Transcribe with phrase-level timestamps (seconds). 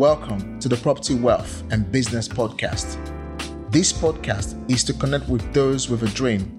[0.00, 2.96] welcome to the Property Wealth and Business Podcast.
[3.70, 6.58] This podcast is to connect with those with a dream.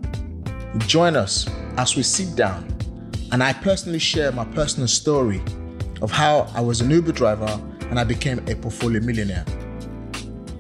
[0.86, 2.72] Join us as we sit down
[3.32, 5.42] and I personally share my personal story
[6.04, 7.60] of how I was an Uber driver
[7.90, 9.46] and I became a portfolio millionaire.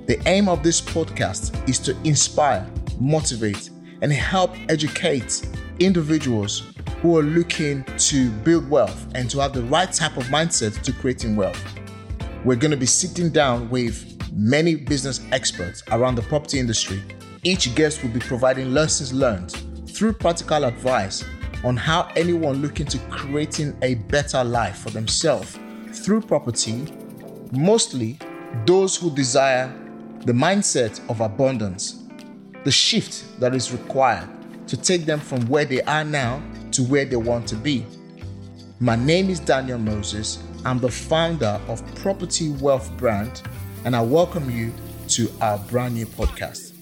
[0.07, 2.67] The aim of this podcast is to inspire,
[2.99, 3.69] motivate,
[4.01, 6.73] and help educate individuals
[7.03, 10.91] who are looking to build wealth and to have the right type of mindset to
[10.91, 11.63] creating wealth.
[12.43, 16.99] We're going to be sitting down with many business experts around the property industry.
[17.43, 19.51] Each guest will be providing lessons learned
[19.87, 21.23] through practical advice
[21.63, 25.59] on how anyone looking to creating a better life for themselves
[25.93, 26.91] through property,
[27.51, 28.17] mostly
[28.65, 29.71] those who desire
[30.25, 32.05] the mindset of abundance,
[32.63, 34.27] the shift that is required
[34.67, 37.85] to take them from where they are now to where they want to be.
[38.79, 40.39] My name is Daniel Moses.
[40.63, 43.41] I'm the founder of Property Wealth Brand,
[43.83, 44.71] and I welcome you
[45.07, 46.73] to our brand new podcast.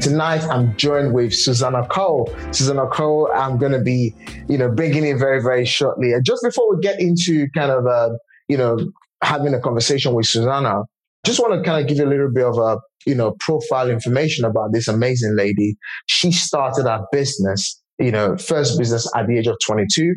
[0.00, 2.32] Tonight, I'm joined with Susannah Cole.
[2.52, 4.14] Susannah Cole, I'm going to be,
[4.48, 6.12] you know, bringing in very, very shortly.
[6.12, 8.10] And just before we get into kind of, uh,
[8.48, 8.78] you know,
[9.20, 10.82] having a conversation with Susannah,
[11.26, 13.90] just want to kind of give you a little bit of a, you know, profile
[13.90, 15.76] information about this amazing lady.
[16.06, 20.14] She started her business, you know, first business at the age of 22,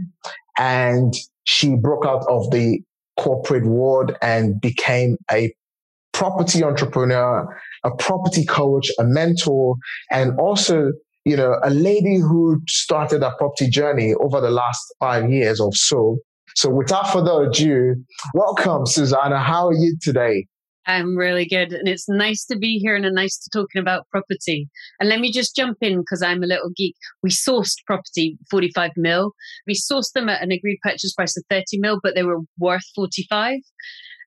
[0.59, 1.15] and
[1.45, 2.81] she broke out of the
[3.17, 5.53] corporate world and became a
[6.13, 7.47] property entrepreneur,
[7.83, 9.75] a property coach, a mentor,
[10.11, 10.91] and also,
[11.25, 15.71] you know, a lady who started a property journey over the last five years or
[15.73, 16.17] so.
[16.55, 17.95] So without further ado,
[18.33, 19.39] welcome, Susannah.
[19.39, 20.47] How are you today?
[20.87, 21.73] I'm really good.
[21.73, 24.69] And it's nice to be here and nice to talking about property.
[24.99, 26.95] And let me just jump in because I'm a little geek.
[27.21, 29.33] We sourced property 45 mil.
[29.67, 32.85] We sourced them at an agreed purchase price of 30 mil, but they were worth
[32.95, 33.59] 45.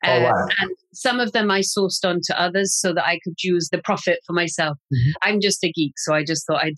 [0.02, 0.48] Oh, uh, wow.
[0.58, 3.82] and some of them I sourced on to others so that I could use the
[3.82, 4.78] profit for myself.
[4.92, 5.10] Mm-hmm.
[5.22, 6.74] I'm just a geek, so I just thought I'd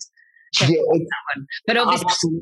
[0.61, 1.45] yeah, that one.
[1.65, 2.41] But obviously,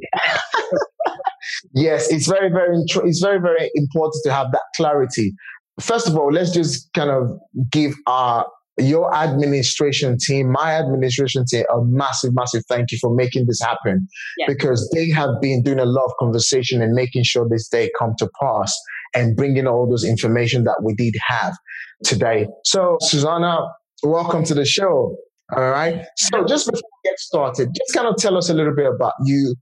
[1.73, 5.33] yes, it's very, very, it's very, very important to have that clarity
[5.79, 7.39] first of all, let's just kind of
[7.71, 8.45] give our
[8.77, 14.07] your administration team, my administration team, a massive, massive thank you for making this happen
[14.37, 14.45] yeah.
[14.47, 18.13] because they have been doing a lot of conversation and making sure this day come
[18.17, 18.75] to pass
[19.13, 21.53] and bringing all those information that we did have
[22.03, 22.47] today.
[22.63, 23.59] So, Susannah,
[24.03, 25.17] welcome to the show.
[25.55, 26.05] All right.
[26.15, 29.13] So, just before we get started, just kind of tell us a little bit about
[29.25, 29.55] you.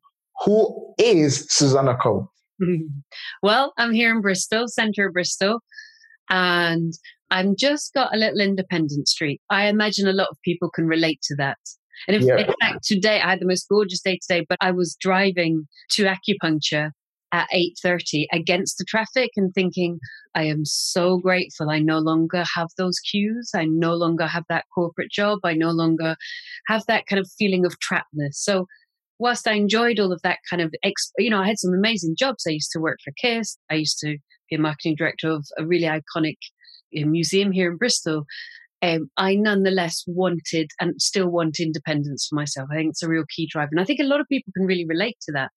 [0.46, 2.32] Who is Susannah Cole?
[3.44, 5.62] well, I'm here in Bristol, centre Bristol
[6.30, 6.94] and
[7.32, 9.42] I'm just got a little independent streak.
[9.50, 11.58] I imagine a lot of people can relate to that.
[12.08, 12.38] And if, yeah.
[12.38, 16.06] in fact, today I had the most gorgeous day today, but I was driving to
[16.06, 16.92] acupuncture
[17.32, 20.00] at 8.30 against the traffic and thinking,
[20.34, 21.70] I am so grateful.
[21.70, 23.52] I no longer have those queues.
[23.54, 25.40] I no longer have that corporate job.
[25.44, 26.16] I no longer
[26.68, 28.34] have that kind of feeling of trappedness.
[28.34, 28.66] So
[29.20, 30.74] whilst I enjoyed all of that kind of,
[31.18, 32.46] you know, I had some amazing jobs.
[32.48, 33.58] I used to work for KISS.
[33.70, 34.18] I used to
[34.58, 36.38] marketing director of a really iconic
[36.92, 38.26] museum here in Bristol.
[38.82, 42.70] Um, I nonetheless wanted and still want independence for myself.
[42.72, 43.70] I think it's a real key driver.
[43.72, 45.52] And I think a lot of people can really relate to that.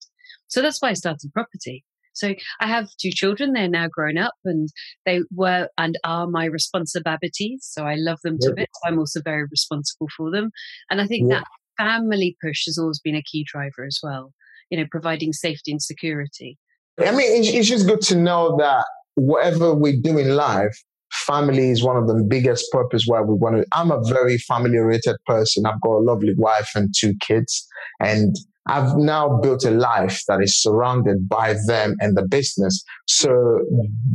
[0.47, 1.83] So that's why I started property.
[2.13, 3.53] So I have two children.
[3.53, 4.69] They're now grown up and
[5.05, 7.59] they were and are my responsibilities.
[7.61, 8.77] So I love them to bits.
[8.85, 10.51] I'm also very responsible for them.
[10.89, 11.39] And I think yeah.
[11.39, 14.31] that family push has always been a key driver as well,
[14.69, 16.57] you know, providing safety and security.
[16.99, 20.75] I mean, it's just good to know that whatever we do in life,
[21.11, 23.65] family is one of the biggest purpose why we want to.
[23.71, 25.65] I'm a very family oriented person.
[25.65, 27.67] I've got a lovely wife and two kids,
[27.99, 28.35] and
[28.67, 32.83] I've now built a life that is surrounded by them and the business.
[33.07, 33.59] So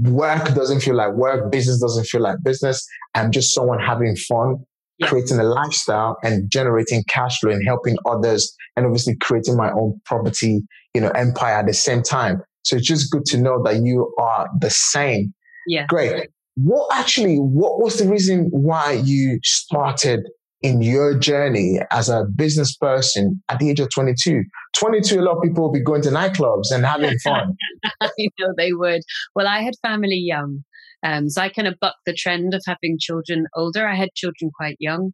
[0.03, 2.87] work doesn't feel like work, business doesn't feel like business.
[3.15, 4.56] I'm just someone having fun,
[4.99, 5.09] yeah.
[5.09, 10.00] creating a lifestyle and generating cash flow and helping others and obviously creating my own
[10.06, 10.62] property,
[10.94, 12.41] you know, empire at the same time.
[12.69, 15.32] So it's just good to know that you are the same.
[15.67, 15.87] Yeah.
[15.88, 16.29] Great.
[16.56, 20.20] What actually, what was the reason why you started
[20.61, 24.43] in your journey as a business person at the age of 22?
[24.76, 27.55] 22, a lot of people will be going to nightclubs and having fun.
[28.03, 29.00] I know they would.
[29.35, 30.65] Well, I had family young.
[31.03, 33.87] Um, so I kind of bucked the trend of having children older.
[33.87, 35.12] I had children quite young.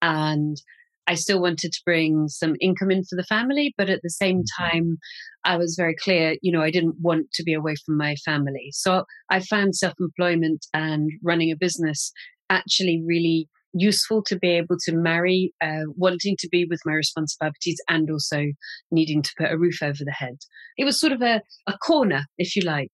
[0.00, 0.56] And
[1.06, 4.42] I still wanted to bring some income in for the family, but at the same
[4.42, 4.64] mm-hmm.
[4.64, 4.98] time,
[5.44, 8.70] I was very clear, you know, I didn't want to be away from my family.
[8.72, 12.12] So I found self employment and running a business
[12.50, 13.48] actually really
[13.80, 18.46] useful to be able to marry, uh, wanting to be with my responsibilities and also
[18.90, 20.36] needing to put a roof over the head.
[20.76, 22.92] It was sort of a, a corner, if you like.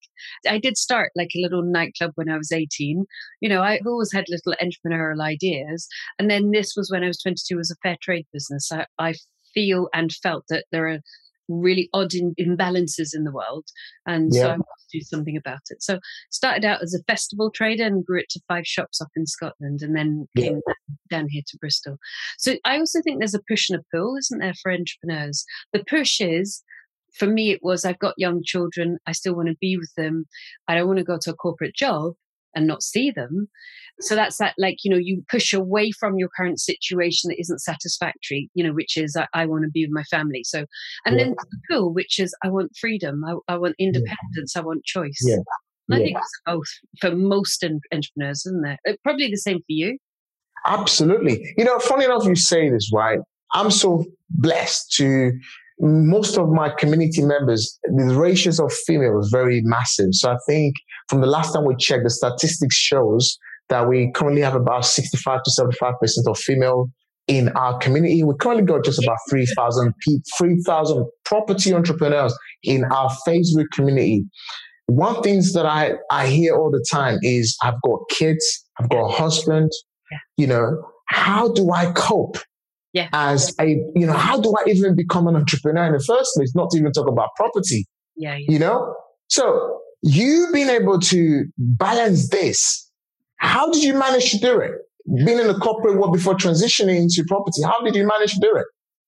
[0.48, 3.04] I did start like a little nightclub when I was 18.
[3.40, 5.88] You know, I've always had little entrepreneurial ideas.
[6.18, 8.70] And then this was when I was 22 was a fair trade business.
[8.72, 9.14] I, I
[9.54, 11.00] feel and felt that there are
[11.48, 13.66] really odd in, imbalances in the world.
[14.06, 14.42] And yeah.
[14.42, 15.82] so I wanted to do something about it.
[15.82, 15.98] So
[16.30, 19.80] started out as a festival trader and grew it to five shops up in Scotland
[19.82, 20.48] and then yeah.
[20.48, 20.60] came
[21.10, 21.98] down here to Bristol.
[22.38, 25.44] So I also think there's a push and a pull, isn't there, for entrepreneurs?
[25.72, 26.62] The push is
[27.12, 28.98] for me, it was I've got young children.
[29.06, 30.24] I still want to be with them.
[30.66, 32.14] I don't want to go to a corporate job
[32.54, 33.48] and not see them.
[34.00, 37.60] So that's that, like, you know, you push away from your current situation that isn't
[37.60, 40.42] satisfactory, you know, which is I, I want to be with my family.
[40.44, 40.64] So,
[41.04, 41.24] and yeah.
[41.24, 44.62] then the pull, which is I want freedom, I, I want independence, yeah.
[44.62, 45.20] I want choice.
[45.22, 45.36] Yeah.
[45.90, 46.68] I think it's both
[47.00, 47.62] for most
[47.92, 48.80] entrepreneurs, isn't it?
[48.88, 49.98] Uh, probably the same for you.
[50.64, 51.52] Absolutely.
[51.58, 53.18] You know, funny enough, you say this, right?
[53.52, 55.32] I'm so blessed to
[55.80, 60.10] most of my community members, the ratios of female was very massive.
[60.12, 60.76] So I think
[61.08, 63.36] from the last time we checked, the statistics shows
[63.68, 66.90] that we currently have about 65 to 75 percent of female
[67.28, 68.22] in our community.
[68.22, 69.94] We currently got just about 3,000
[70.38, 74.24] 3,000 property entrepreneurs in our Facebook community.
[74.86, 78.44] One things that I, I hear all the time is I've got kids,
[78.78, 79.70] I've got a husband,
[80.10, 80.18] yeah.
[80.36, 82.38] you know, how do I cope?
[82.92, 83.08] yeah.
[83.12, 86.54] as a, you know, how do I even become an entrepreneur in the first place?
[86.54, 87.86] Not to even talk about property.
[88.16, 88.36] Yeah.
[88.36, 88.94] You know?
[89.28, 92.90] So you being able to balance this,
[93.36, 94.72] how did you manage to do it?
[95.24, 98.54] Being in the corporate world before transitioning into property, how did you manage to do
[98.56, 98.66] it?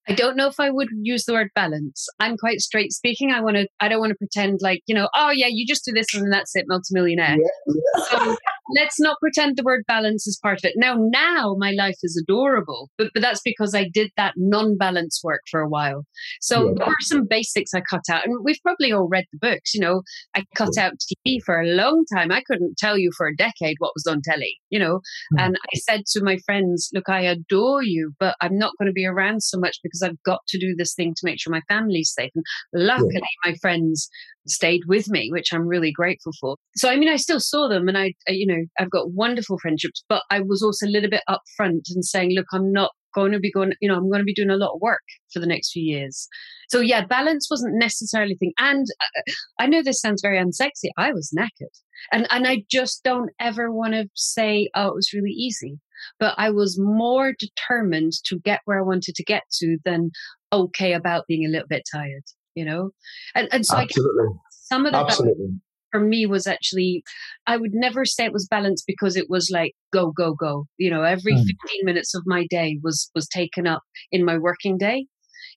[0.08, 2.08] I don't know if I would use the word balance.
[2.20, 3.30] I'm quite straight speaking.
[3.30, 3.68] I want to.
[3.80, 5.08] I don't want to pretend like you know.
[5.14, 7.36] Oh yeah, you just do this and that's it, multimillionaire.
[7.36, 8.04] Yeah, yeah.
[8.10, 8.36] So
[8.76, 10.74] let's not pretend the word balance is part of it.
[10.76, 15.40] Now, now my life is adorable, but but that's because I did that non-balance work
[15.50, 16.04] for a while.
[16.40, 16.72] So yeah.
[16.78, 19.74] there were some basics I cut out, and we've probably all read the books.
[19.74, 20.02] You know,
[20.36, 20.92] I cut out
[21.26, 22.30] TV for a long time.
[22.30, 24.58] I couldn't tell you for a decade what was on telly.
[24.70, 25.38] You know, mm-hmm.
[25.38, 28.92] and I said to my friends, "Look, I adore you, but I'm not going to
[28.92, 31.52] be around so much because." because I've got to do this thing to make sure
[31.52, 32.30] my family's safe.
[32.34, 32.44] And
[32.74, 33.50] luckily, yeah.
[33.50, 34.08] my friends
[34.46, 36.56] stayed with me, which I'm really grateful for.
[36.76, 40.04] So, I mean, I still saw them and I, you know, I've got wonderful friendships,
[40.08, 43.38] but I was also a little bit upfront and saying, look, I'm not going to
[43.38, 45.02] be going, you know, I'm going to be doing a lot of work
[45.32, 46.26] for the next few years.
[46.68, 48.52] So, yeah, balance wasn't necessarily thing.
[48.58, 50.90] And uh, I know this sounds very unsexy.
[50.96, 51.74] I was knackered.
[52.12, 55.78] And, and I just don't ever want to say, oh, it was really easy
[56.18, 60.10] but I was more determined to get where I wanted to get to than
[60.52, 62.24] okay about being a little bit tired,
[62.54, 62.90] you know?
[63.34, 64.26] And, and so Absolutely.
[64.50, 65.60] some of the Absolutely.
[65.90, 67.02] for me was actually,
[67.46, 70.66] I would never say it was balanced because it was like go, go, go.
[70.78, 71.38] You know, every mm.
[71.38, 71.50] 15
[71.82, 75.06] minutes of my day was was taken up in my working day.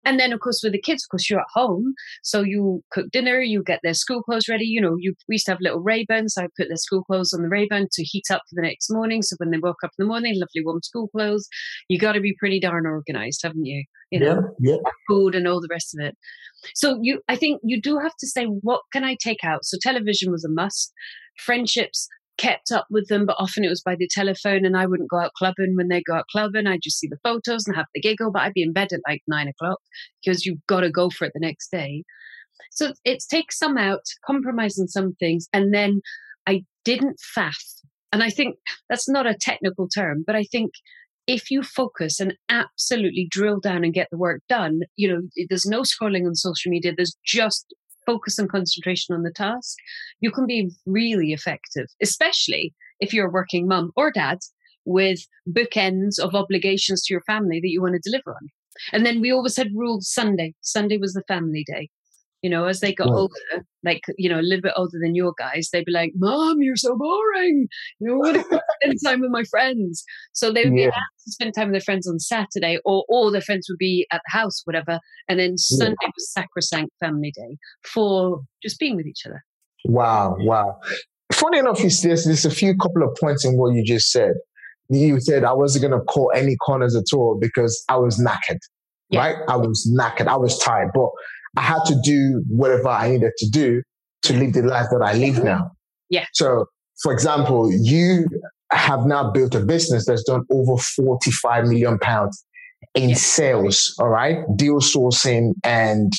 [0.05, 1.93] And then, of course, with the kids, of course, you're at home.
[2.23, 4.65] So you cook dinner, you get their school clothes ready.
[4.65, 6.31] You know, you, we used to have little Rayburns.
[6.31, 8.89] So I put their school clothes on the Rayburn to heat up for the next
[8.89, 9.21] morning.
[9.21, 11.47] So when they woke up in the morning, lovely warm school clothes.
[11.89, 13.83] You got to be pretty darn organized, haven't you?
[14.11, 14.91] You know, yeah, yeah.
[15.09, 16.15] food and all the rest of it.
[16.75, 19.65] So you, I think you do have to say, what can I take out?
[19.65, 20.93] So television was a must.
[21.37, 25.09] Friendships, kept up with them, but often it was by the telephone and I wouldn't
[25.09, 26.67] go out clubbing when they go out clubbing.
[26.67, 29.01] I'd just see the photos and have the giggle, but I'd be in bed at
[29.07, 29.79] like nine o'clock
[30.23, 32.03] because you've got to go for it the next day.
[32.71, 36.01] So it takes some out, compromising some things, and then
[36.47, 37.55] I didn't faff.
[38.13, 38.55] And I think
[38.89, 40.71] that's not a technical term, but I think
[41.27, 45.65] if you focus and absolutely drill down and get the work done, you know, there's
[45.65, 46.93] no scrolling on social media.
[46.95, 47.73] There's just
[48.07, 49.77] focus and concentration on the task,
[50.21, 54.39] you can be really effective, especially if you're a working mum or dad
[54.85, 58.49] with bookends of obligations to your family that you want to deliver on.
[58.93, 60.55] And then we always had rules Sunday.
[60.61, 61.89] Sunday was the family day.
[62.41, 63.33] You know, as they got older,
[63.83, 66.75] like, you know, a little bit older than your guys, they'd be like, Mom, you're
[66.75, 67.67] so boring.
[67.99, 70.03] You know, I want to spend time with my friends.
[70.33, 70.87] So they would yeah.
[70.87, 73.79] be asked to spend time with their friends on Saturday, or all their friends would
[73.79, 74.99] be at the house, whatever.
[75.27, 76.09] And then Sunday yeah.
[76.15, 79.43] was sacrosanct family day for just being with each other.
[79.85, 80.79] Wow, wow.
[81.33, 84.33] Funny enough, there's, there's a few couple of points in what you just said.
[84.89, 88.59] You said I wasn't going to call any corners at all because I was knackered,
[89.09, 89.19] yeah.
[89.19, 89.35] right?
[89.49, 90.27] I was knackered.
[90.27, 90.91] I was tired.
[90.93, 91.09] But
[91.57, 93.81] I had to do whatever I needed to do
[94.23, 95.71] to live the life that I live now.
[96.09, 96.25] Yeah.
[96.33, 96.65] So,
[97.01, 98.27] for example, you
[98.71, 102.45] have now built a business that's done over 45 million pounds
[102.93, 103.15] in yeah.
[103.15, 104.37] sales, all right?
[104.55, 106.13] Deal sourcing and,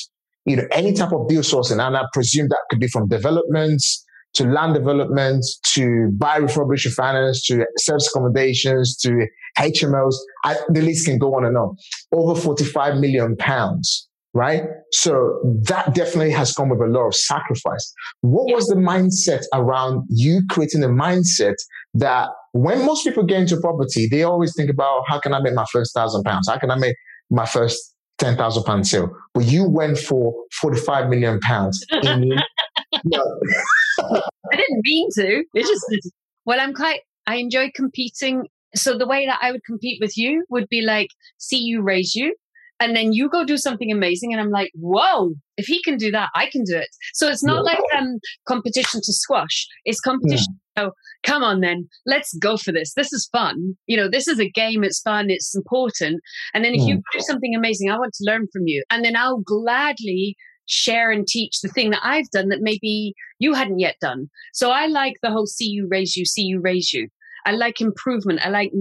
[0.45, 1.85] you know, any type of deal sourcing.
[1.85, 7.45] And I presume that could be from developments, to land developments to buy refurbished finance
[7.47, 9.27] to service accommodations, to
[9.57, 10.15] HMOs.
[10.43, 11.75] I, the list can go on and on.
[12.11, 14.63] Over 45 million pounds, right?
[14.91, 17.93] So that definitely has come with a lot of sacrifice.
[18.21, 21.55] What was the mindset around you creating a mindset
[21.95, 25.53] that when most people get into property, they always think about how can I make
[25.53, 26.47] my first thousand pounds?
[26.49, 26.95] How can I make
[27.29, 29.09] my first ten thousand pound sale?
[29.33, 31.83] But you went for forty five million pounds.
[31.91, 32.31] In,
[33.13, 35.43] I didn't mean to.
[35.53, 36.13] It just
[36.45, 37.01] well, I'm quite.
[37.27, 38.47] I enjoy competing.
[38.75, 42.13] So the way that I would compete with you would be like, see you raise
[42.13, 42.35] you,
[42.79, 45.33] and then you go do something amazing, and I'm like, whoa!
[45.57, 46.87] If he can do that, I can do it.
[47.13, 49.67] So it's not like um competition to squash.
[49.85, 50.59] It's competition.
[50.77, 50.83] Yeah.
[50.83, 50.91] So
[51.23, 52.93] come on, then let's go for this.
[52.93, 53.75] This is fun.
[53.87, 54.83] You know, this is a game.
[54.83, 55.29] It's fun.
[55.29, 56.21] It's important.
[56.53, 59.15] And then if you do something amazing, I want to learn from you, and then
[59.15, 60.35] I'll gladly
[60.69, 64.29] share and teach the thing that I've done that maybe you hadn't yet done.
[64.53, 67.09] So I like the whole see you raise you, see you raise you.
[67.45, 68.45] I like improvement.
[68.45, 68.71] I like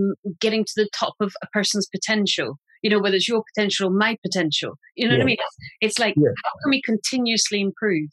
[0.41, 3.91] getting to the top of a person's potential you know, whether it's your potential or
[3.91, 4.79] my potential.
[4.97, 5.19] You know yeah.
[5.19, 5.37] what I mean?
[5.39, 6.31] It's, it's like, yeah.
[6.45, 8.09] how can we continuously improve?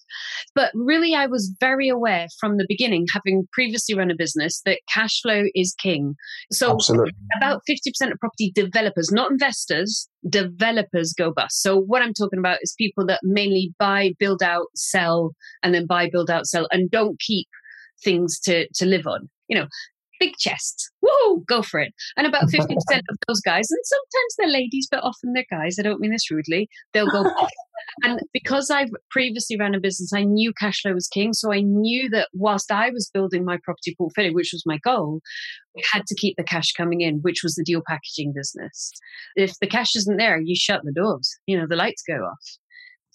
[0.53, 4.79] But really, I was very aware from the beginning, having previously run a business, that
[4.91, 6.15] cash flow is king.
[6.51, 7.13] So, Absolutely.
[7.37, 11.61] about 50% of property developers, not investors, developers go bust.
[11.61, 15.31] So, what I'm talking about is people that mainly buy, build out, sell,
[15.63, 17.47] and then buy, build out, sell, and don't keep
[18.03, 19.29] things to, to live on.
[19.47, 19.67] You know,
[20.19, 20.89] big chests.
[21.01, 21.93] Woo, go for it.
[22.17, 25.83] And about 50% of those guys, and sometimes they're ladies, but often they're guys, I
[25.83, 27.23] don't mean this rudely, they'll go
[28.03, 31.33] And because I've previously ran a business, I knew cash flow was king.
[31.33, 35.21] So I knew that whilst I was building my property portfolio, which was my goal,
[35.75, 38.91] we had to keep the cash coming in, which was the deal packaging business.
[39.35, 42.57] If the cash isn't there, you shut the doors, you know, the lights go off.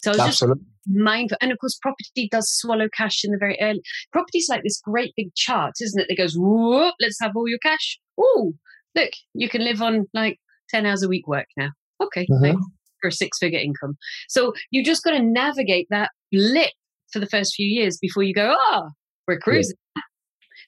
[0.02, 0.64] So I was Absolutely.
[0.64, 1.38] just mindful.
[1.40, 3.82] And of course, property does swallow cash in the very early.
[4.12, 6.06] Property's like this great big chart, isn't it?
[6.08, 7.98] That goes, whoop, let's have all your cash.
[8.18, 8.54] Oh,
[8.94, 10.38] look, you can live on like
[10.70, 11.70] 10 hours a week work now.
[12.02, 12.58] Okay, mm-hmm.
[13.00, 13.96] for a six figure income.
[14.28, 16.72] So you just got to navigate that blip
[17.12, 18.90] for the first few years before you go, ah, oh,
[19.28, 19.76] we're cruising.
[19.96, 20.02] Yeah.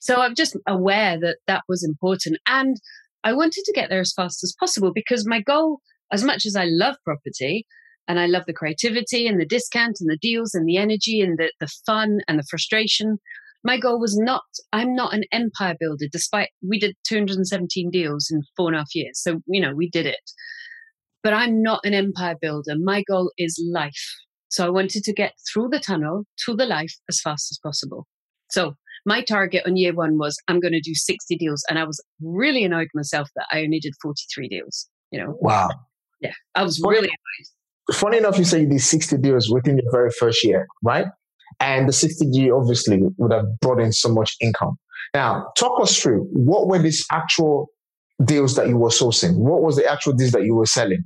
[0.01, 2.39] So I'm just aware that that was important.
[2.47, 2.77] And
[3.25, 5.81] I wanted to get there as fast as possible because my goal,
[6.13, 7.67] as much as I love property,
[8.09, 11.39] and I love the creativity and the discount and the deals and the energy and
[11.39, 13.19] the, the fun and the frustration.
[13.65, 14.43] My goal was not,
[14.73, 18.95] I'm not an empire builder, despite we did 217 deals in four and a half
[18.95, 19.21] years.
[19.23, 20.21] So, you know, we did it.
[21.23, 22.75] But I'm not an empire builder.
[22.77, 24.15] My goal is life.
[24.49, 28.09] So I wanted to get through the tunnel to the life as fast as possible.
[28.51, 28.75] So
[29.07, 31.65] my target on year one was I'm going to do 60 deals.
[31.71, 34.89] And I was really annoyed myself that I only did 43 deals.
[35.13, 35.71] You know, wow.
[36.21, 37.49] Yeah, I was really annoyed
[37.91, 41.07] funny enough, you say you did 60 deals within your very first year, right?
[41.61, 44.77] And the 60G obviously would have brought in so much income.
[45.15, 47.69] Now, talk us through what were these actual
[48.25, 49.37] deals that you were sourcing?
[49.37, 51.05] What was the actual deals that you were selling?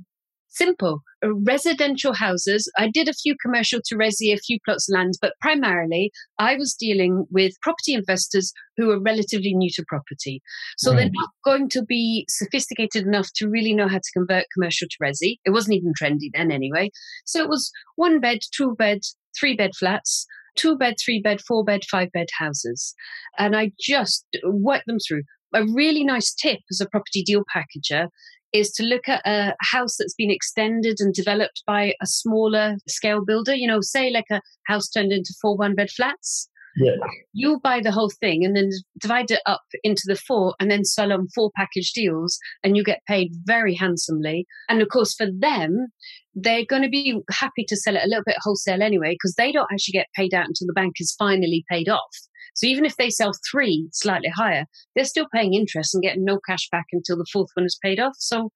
[0.57, 1.03] Simple.
[1.23, 2.71] Uh, residential houses.
[2.79, 6.55] I did a few commercial to resi, a few plots of land, but primarily I
[6.55, 10.41] was dealing with property investors who are relatively new to property.
[10.79, 10.95] So mm.
[10.95, 14.97] they're not going to be sophisticated enough to really know how to convert commercial to
[15.03, 15.37] resi.
[15.45, 16.89] It wasn't even trendy then anyway.
[17.25, 19.01] So it was one bed, two bed,
[19.39, 22.95] three bed flats two bed, three bed, four bed, five bed houses.
[23.37, 25.21] And I just worked them through.
[25.53, 28.07] A really nice tip as a property deal packager
[28.53, 33.23] is to look at a house that's been extended and developed by a smaller scale
[33.23, 36.49] builder, you know, say like a house turned into four one bed flats.
[36.77, 36.93] Yeah.
[37.33, 40.85] You'll buy the whole thing and then divide it up into the four and then
[40.85, 44.45] sell on four package deals and you get paid very handsomely.
[44.69, 45.87] And of course, for them,
[46.35, 49.51] they're going to be happy to sell it a little bit wholesale anyway because they
[49.51, 52.15] don't actually get paid out until the bank is finally paid off.
[52.55, 56.39] So even if they sell three slightly higher, they're still paying interest and getting no
[56.47, 58.15] cash back until the fourth one is paid off.
[58.17, 58.51] So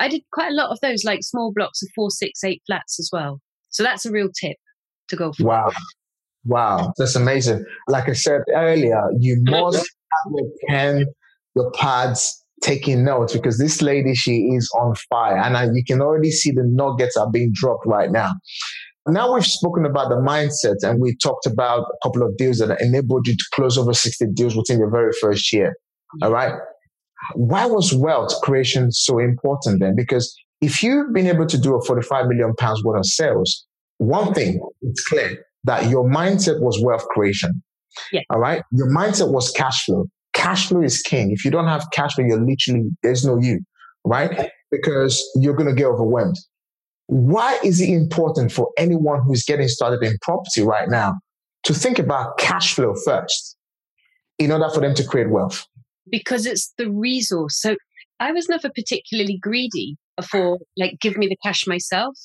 [0.00, 2.98] I did quite a lot of those, like small blocks of four, six, eight flats
[2.98, 3.40] as well.
[3.70, 4.56] So that's a real tip
[5.08, 5.44] to go for.
[5.44, 5.70] Wow.
[6.44, 6.92] Wow.
[6.98, 7.64] That's amazing.
[7.88, 11.06] Like I said earlier, you must have your pen,
[11.54, 15.36] your pads, taking notes because this lady, she is on fire.
[15.36, 18.32] And I, you can already see the nuggets are being dropped right now.
[19.06, 22.80] Now we've spoken about the mindset and we talked about a couple of deals that
[22.80, 25.74] enabled you to close over 60 deals within your very first year.
[26.22, 26.54] All right.
[27.34, 29.94] Why was wealth creation so important then?
[29.96, 33.66] Because if you've been able to do a 45 million pounds worth of sales,
[33.98, 37.62] one thing it's clear that your mindset was wealth creation.
[38.12, 38.20] Yeah.
[38.30, 38.62] All right.
[38.72, 40.06] Your mindset was cash flow.
[40.32, 41.30] Cash flow is king.
[41.32, 43.60] If you don't have cash flow, you're literally, there's no you,
[44.04, 44.50] right?
[44.70, 46.36] Because you're going to get overwhelmed.
[47.12, 51.16] Why is it important for anyone who's getting started in property right now
[51.64, 53.54] to think about cash flow first
[54.38, 55.66] in order for them to create wealth?
[56.10, 57.60] Because it's the resource.
[57.60, 57.76] So
[58.18, 62.16] I was never particularly greedy for like give me the cash myself.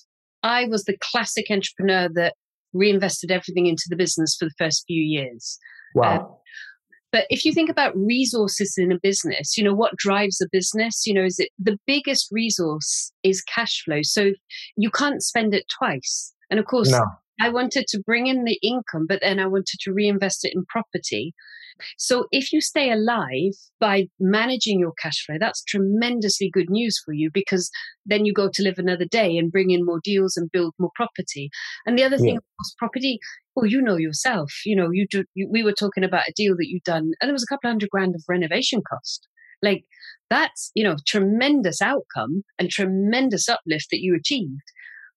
[0.41, 2.35] I was the classic entrepreneur that
[2.71, 5.59] reinvested everything into the business for the first few years.
[5.95, 6.17] Wow.
[6.17, 6.35] Um,
[7.11, 11.05] but if you think about resources in a business, you know, what drives a business,
[11.05, 14.01] you know, is it the biggest resource is cash flow.
[14.01, 14.31] So
[14.75, 16.33] you can't spend it twice.
[16.49, 17.05] And of course, no.
[17.39, 20.65] I wanted to bring in the income, but then I wanted to reinvest it in
[20.65, 21.33] property.
[21.97, 27.13] So if you stay alive by managing your cash flow, that's tremendously good news for
[27.13, 27.69] you because
[28.05, 30.91] then you go to live another day and bring in more deals and build more
[30.95, 31.49] property.
[31.85, 33.19] And the other thing, of course, property,
[33.55, 36.55] well, you know yourself, you know, you do, you, we were talking about a deal
[36.57, 39.27] that you've done and there was a couple hundred grand of renovation cost.
[39.61, 39.85] Like
[40.29, 44.61] that's, you know, tremendous outcome and tremendous uplift that you achieved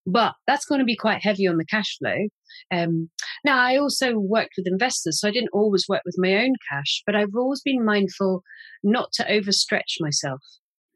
[0.07, 2.29] but that's going to be quite heavy on the cash flow.
[2.73, 3.11] Um,
[3.45, 7.03] now, I also worked with investors, so I didn't always work with my own cash,
[7.07, 8.43] but I've always been mindful
[8.83, 10.41] not to overstretch myself.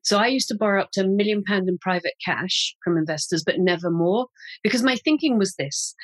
[0.02, 3.42] So I used to borrow up to a million pound in private cash from investors,
[3.44, 4.26] but never more,
[4.62, 5.94] because my thinking was this.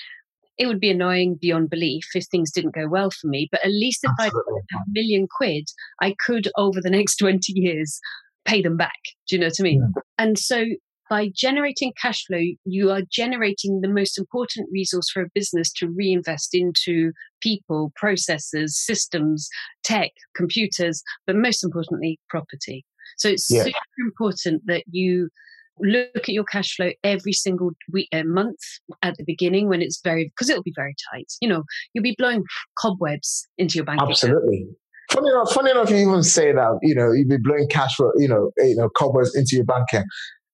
[0.57, 3.71] It would be annoying beyond belief if things didn't go well for me, but at
[3.71, 4.53] least if Absolutely.
[4.55, 5.65] I had a million quid,
[6.03, 8.01] I could over the next 20 years
[8.47, 8.99] pay them back.
[9.29, 9.93] Do you know what I mean?
[9.95, 10.03] Yeah.
[10.19, 10.65] And so
[11.11, 15.89] by generating cash flow, you are generating the most important resource for a business to
[15.89, 17.13] reinvest into
[17.43, 19.49] people, processes, systems,
[19.83, 22.87] tech, computers, but most importantly, property.
[23.19, 23.65] So it's yeah.
[23.65, 25.31] super important that you
[25.81, 28.61] look at your cash flow every single week, uh, month
[29.03, 31.33] at the beginning when it's very because it'll be very tight.
[31.41, 32.45] You know, you'll be blowing
[32.79, 34.01] cobwebs into your bank.
[34.01, 34.63] Absolutely.
[34.63, 34.77] Account.
[35.11, 36.79] Funny enough, funny enough, you even say that.
[36.83, 39.87] You know, you'll be blowing cash for you know, you know, cobwebs into your bank
[39.93, 40.07] account.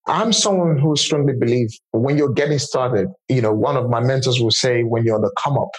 [0.08, 4.40] I'm someone who strongly believe when you're getting started, you know, one of my mentors
[4.40, 5.70] will say when you're the come up,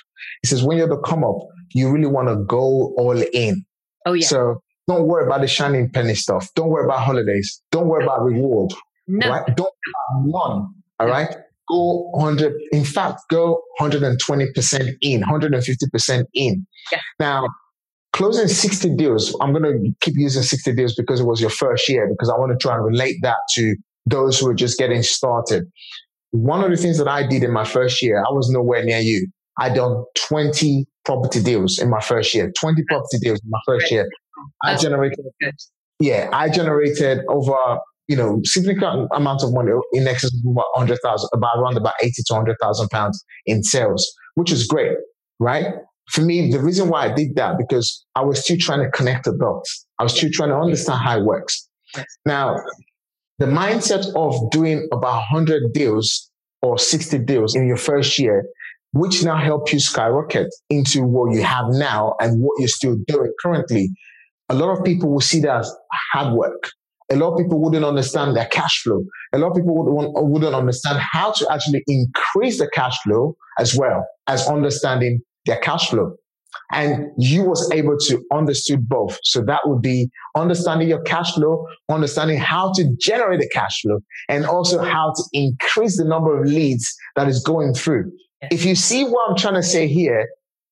[0.41, 1.38] he says, when you're the come up,
[1.74, 3.65] you really want to go all in.
[4.05, 4.27] Oh, yeah.
[4.27, 6.50] So don't worry about the shining penny stuff.
[6.55, 7.62] Don't worry about holidays.
[7.72, 8.74] Don't worry about reward.
[9.07, 9.29] No.
[9.29, 9.55] Right?
[9.55, 9.74] Don't
[10.24, 10.67] one.
[11.00, 11.36] All right.
[11.69, 12.53] Go 100.
[12.72, 16.68] In fact, go 120% in, 150% in.
[16.92, 17.00] Yeah.
[17.20, 17.48] Now,
[18.13, 21.87] closing 60 deals, I'm going to keep using 60 deals because it was your first
[21.90, 23.75] year because I want to try and relate that to
[24.09, 25.65] those who are just getting started.
[26.31, 29.00] One of the things that I did in my first year, I was nowhere near
[29.00, 29.27] you.
[29.59, 33.91] I done 20 property deals in my first year, 20 property deals in my first
[33.91, 34.07] year.
[34.63, 35.25] I generated,
[36.00, 41.29] yeah, I generated over, you know, significant amount of money in excess of about 100,000,
[41.33, 44.91] about around about 80 to 100,000 pounds in sales, which is great,
[45.39, 45.65] right?
[46.11, 49.25] For me, the reason why I did that, because I was still trying to connect
[49.25, 49.85] the dots.
[50.00, 51.67] I was still trying to understand how it works.
[52.25, 52.57] Now,
[53.40, 56.30] the mindset of doing about 100 deals
[56.62, 58.46] or 60 deals in your first year,
[58.94, 63.32] which now help you skyrocket into what you have now and what you're still doing
[63.42, 63.90] currently.
[64.50, 65.76] A lot of people will see that as
[66.14, 66.72] hard work.
[67.12, 69.04] A lot of people wouldn't understand their cash flow.
[69.34, 73.76] A lot of people would, wouldn't understand how to actually increase the cash flow as
[73.76, 76.16] well as understanding their cash flow.
[76.72, 79.18] And you was able to understood both.
[79.24, 84.00] So that would be understanding your cash flow, understanding how to generate the cash flow,
[84.27, 88.12] and also how to increase the number of leads that is going through.
[88.51, 90.27] If you see what I'm trying to say here,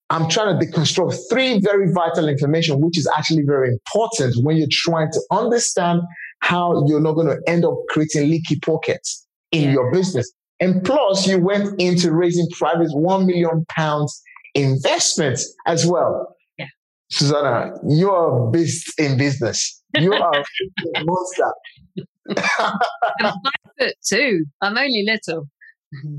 [0.10, 4.68] I'm trying to deconstruct three very vital information, which is actually very important when you're
[4.70, 6.02] trying to understand
[6.42, 9.72] how you're not going to end up creating leaky pockets in yeah.
[9.72, 10.32] your business.
[10.60, 14.22] And plus, you went into raising private 1 million pounds
[14.56, 16.36] investments as well.
[16.58, 16.68] Yeah.
[17.12, 19.84] Susannah, you are a beast in business.
[19.96, 21.54] You are a monster.
[23.20, 24.46] I'm five foot two.
[24.62, 25.48] I'm only little.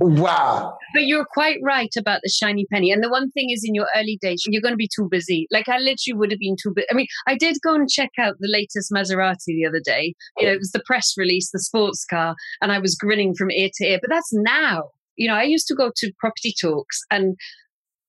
[0.01, 0.79] Wow.
[0.95, 2.91] But you're quite right about the shiny penny.
[2.91, 5.47] And the one thing is, in your early days, you're going to be too busy.
[5.51, 6.87] Like, I literally would have been too busy.
[6.91, 10.15] I mean, I did go and check out the latest Maserati the other day.
[10.39, 13.51] You know, it was the press release, the sports car, and I was grinning from
[13.51, 13.99] ear to ear.
[14.01, 14.91] But that's now.
[15.17, 17.37] You know, I used to go to property talks and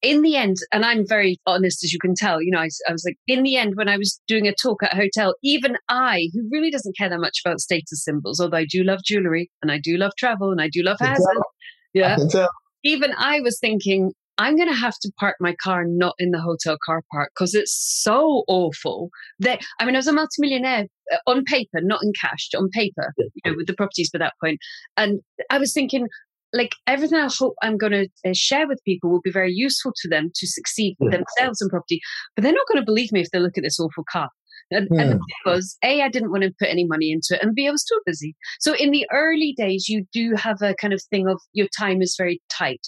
[0.01, 2.91] in the end, and I'm very honest as you can tell, you know, I, I,
[2.91, 5.77] was like, in the end, when I was doing a talk at a hotel, even
[5.89, 9.49] I, who really doesn't care that much about status symbols, although I do love jewelry
[9.61, 11.27] and I do love travel and I do love houses,
[11.93, 12.17] yeah,
[12.83, 16.39] even I was thinking, I'm going to have to park my car not in the
[16.39, 21.17] hotel car park because it's so awful that I mean I was a multimillionaire uh,
[21.25, 24.59] on paper, not in cash, on paper, you know, with the properties by that point,
[24.95, 26.07] and I was thinking
[26.53, 29.93] like everything I hope I'm going to uh, share with people will be very useful
[29.95, 31.11] to them to succeed yeah.
[31.11, 31.99] themselves in property.
[32.35, 34.29] But they're not going to believe me if they look at this awful car.
[34.69, 35.01] And, yeah.
[35.01, 37.71] and because A, I didn't want to put any money into it, and B, I
[37.71, 38.35] was too busy.
[38.59, 42.01] So in the early days, you do have a kind of thing of your time
[42.01, 42.85] is very tight.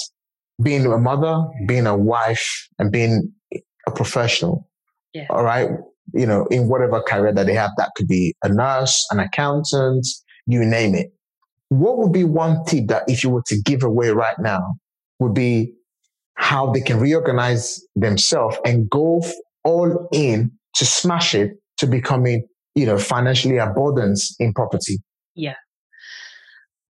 [0.61, 4.67] being a mother, being a wife, and being a professional.
[5.13, 5.27] Yeah.
[5.29, 5.69] All right.
[6.13, 10.05] You know, in whatever career that they have, that could be a nurse, an accountant,
[10.45, 11.11] you name it.
[11.69, 14.75] What would be one tip that if you were to give away right now
[15.19, 15.73] would be
[16.35, 19.21] how they can reorganize themselves and go
[19.63, 24.99] all in to smash it to becoming, you know, financially abundance in property?
[25.33, 25.55] Yeah.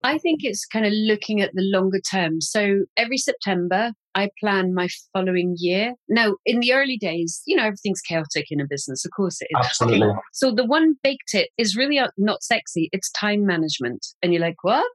[0.06, 2.39] I think it's kind of looking at the longer term.
[2.39, 5.94] So every September, I plan my following year.
[6.08, 9.04] Now, in the early days, you know, everything's chaotic in a business.
[9.04, 9.65] Of course it is.
[9.65, 10.13] Absolutely.
[10.32, 12.88] So the one big tip is really not sexy.
[12.91, 14.06] It's time management.
[14.22, 14.86] And you're like, what?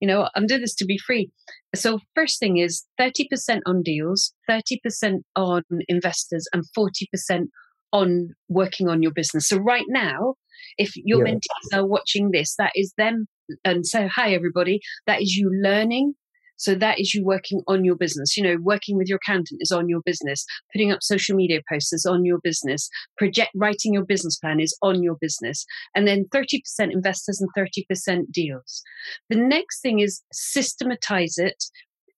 [0.00, 1.30] You know, I'm doing this to be free.
[1.76, 7.44] So first thing is 30% on deals, 30% on investors, and 40%
[7.92, 9.48] on working on your business.
[9.48, 10.34] So right now,
[10.76, 11.34] if your yeah.
[11.34, 13.28] mentees are watching this, that is them
[13.64, 14.80] and say, hi, everybody.
[15.06, 16.14] That is you learning.
[16.56, 18.36] So that is you working on your business.
[18.36, 20.44] You know, working with your accountant is on your business.
[20.72, 22.88] Putting up social media posts is on your business.
[23.18, 25.64] Project writing your business plan is on your business.
[25.94, 28.82] And then 30% investors and 30% deals.
[29.28, 31.62] The next thing is systematize it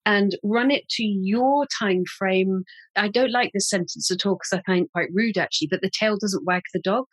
[0.07, 2.65] and run it to your time frame.
[2.97, 5.83] I don't like this sentence at all because I find it quite rude actually, but
[5.83, 7.05] the tail doesn't wag the dog.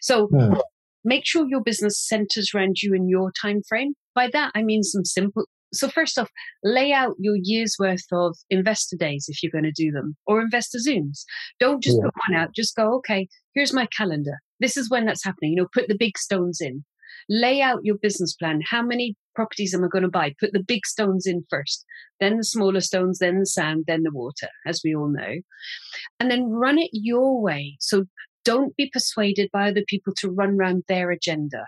[0.00, 0.54] So hmm
[1.04, 3.94] make sure your business centers around you and your time frame.
[4.14, 5.44] By that, I mean some simple.
[5.72, 6.28] So first off,
[6.64, 10.40] lay out your year's worth of investor days if you're going to do them or
[10.40, 11.22] investor Zooms.
[11.60, 12.06] Don't just yeah.
[12.06, 12.54] put one out.
[12.54, 14.38] Just go, okay, here's my calendar.
[14.58, 15.52] This is when that's happening.
[15.52, 16.84] You know, put the big stones in.
[17.28, 18.60] Lay out your business plan.
[18.68, 20.34] How many properties am I going to buy?
[20.40, 21.84] Put the big stones in first,
[22.18, 25.36] then the smaller stones, then the sand, then the water, as we all know.
[26.18, 27.76] And then run it your way.
[27.78, 28.04] So
[28.44, 31.64] don't be persuaded by other people to run around their agenda.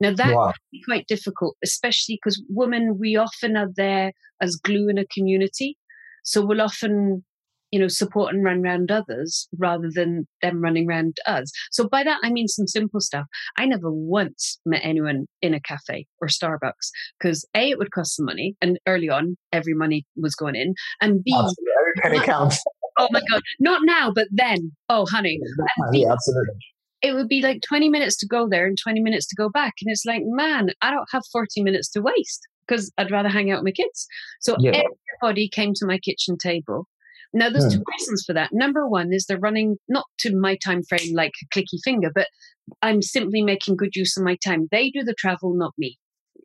[0.00, 0.46] Now that wow.
[0.46, 5.06] can be quite difficult, especially because women, we often are there as glue in a
[5.06, 5.78] community.
[6.22, 7.24] So we'll often,
[7.70, 11.50] you know, support and run around others rather than them running around us.
[11.70, 13.26] So by that, I mean some simple stuff.
[13.56, 18.16] I never once met anyone in a cafe or Starbucks because A, it would cost
[18.16, 18.56] some money.
[18.60, 20.74] And early on, every money was going in.
[21.00, 22.62] And B, every penny counts
[22.98, 24.72] oh my god, not now, but then.
[24.88, 25.38] Oh, honey.
[25.92, 26.54] Yeah, absolutely.
[27.02, 29.74] It would be like 20 minutes to go there and 20 minutes to go back.
[29.82, 33.50] And it's like, man, I don't have 40 minutes to waste because I'd rather hang
[33.50, 34.06] out with my kids.
[34.40, 34.82] So yeah.
[35.22, 36.88] everybody came to my kitchen table.
[37.32, 37.92] Now, there's two hmm.
[37.98, 38.50] reasons for that.
[38.52, 42.28] Number one is they're running not to my time frame like a clicky finger, but
[42.82, 44.68] I'm simply making good use of my time.
[44.70, 45.98] They do the travel, not me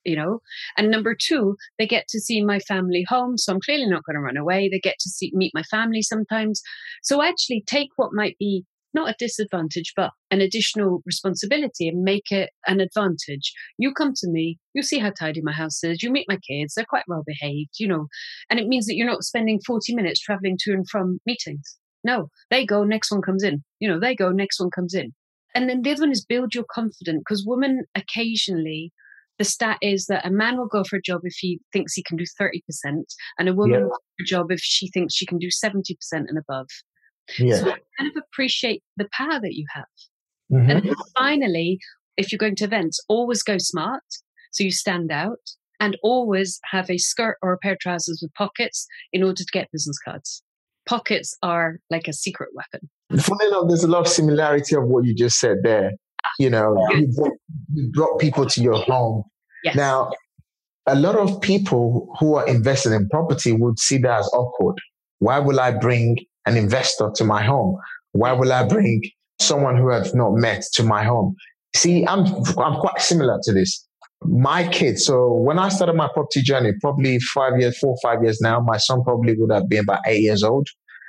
[0.03, 0.39] you know?
[0.77, 4.15] And number two they get to see my family home so i'm clearly not going
[4.15, 4.69] to run away.
[4.69, 6.61] They get to see meet my family sometimes.
[7.03, 12.31] So actually take what might be not a disadvantage but an additional responsibility and make
[12.31, 13.53] it an advantage.
[13.77, 16.73] You come to me you see how tidy my house is you meet my kids
[16.73, 18.07] they're quite well behaved you know?
[18.49, 21.77] And it means that you're not spending 40 minutes traveling to and from meetings.
[22.03, 23.63] No they go next one comes in.
[23.79, 25.13] You know they go next one comes in.
[25.53, 28.91] And then the other one is build your confidence because women occasionally
[29.41, 32.03] the stat is that a man will go for a job if he thinks he
[32.03, 32.61] can do 30%,
[33.39, 33.79] and a woman yeah.
[33.79, 36.67] will go for a job if she thinks she can do 70% and above.
[37.39, 37.55] Yeah.
[37.55, 39.85] So kind of appreciate the power that you have.
[40.53, 40.69] Mm-hmm.
[40.69, 41.79] And finally,
[42.17, 44.03] if you're going to events, always go smart
[44.51, 45.39] so you stand out
[45.79, 49.51] and always have a skirt or a pair of trousers with pockets in order to
[49.51, 50.43] get business cards.
[50.87, 52.87] Pockets are like a secret weapon.
[53.19, 55.93] Funny enough, there's a lot of similarity of what you just said there.
[56.37, 57.33] You know, you brought,
[57.73, 59.23] you brought people to your home
[59.63, 59.75] Yes.
[59.75, 60.11] Now,
[60.87, 64.75] a lot of people who are invested in property would see that as awkward.
[65.19, 67.77] Why will I bring an investor to my home?
[68.13, 69.01] Why will I bring
[69.39, 71.35] someone who I've not met to my home?
[71.75, 72.25] See, I'm
[72.57, 73.87] I'm quite similar to this.
[74.23, 75.05] My kids.
[75.05, 78.77] So when I started my property journey, probably five years, four, five years now, my
[78.77, 80.67] son probably would have been about eight years old.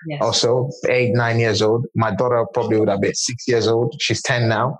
[0.08, 0.22] Yes.
[0.22, 1.86] Also, eight, nine years old.
[1.94, 3.94] My daughter probably would have been six years old.
[4.00, 4.78] She's 10 now.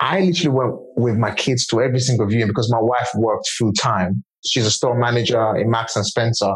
[0.00, 3.72] I literally went with my kids to every single viewing because my wife worked full
[3.72, 4.22] time.
[4.46, 6.52] She's a store manager in Marks and Spencer.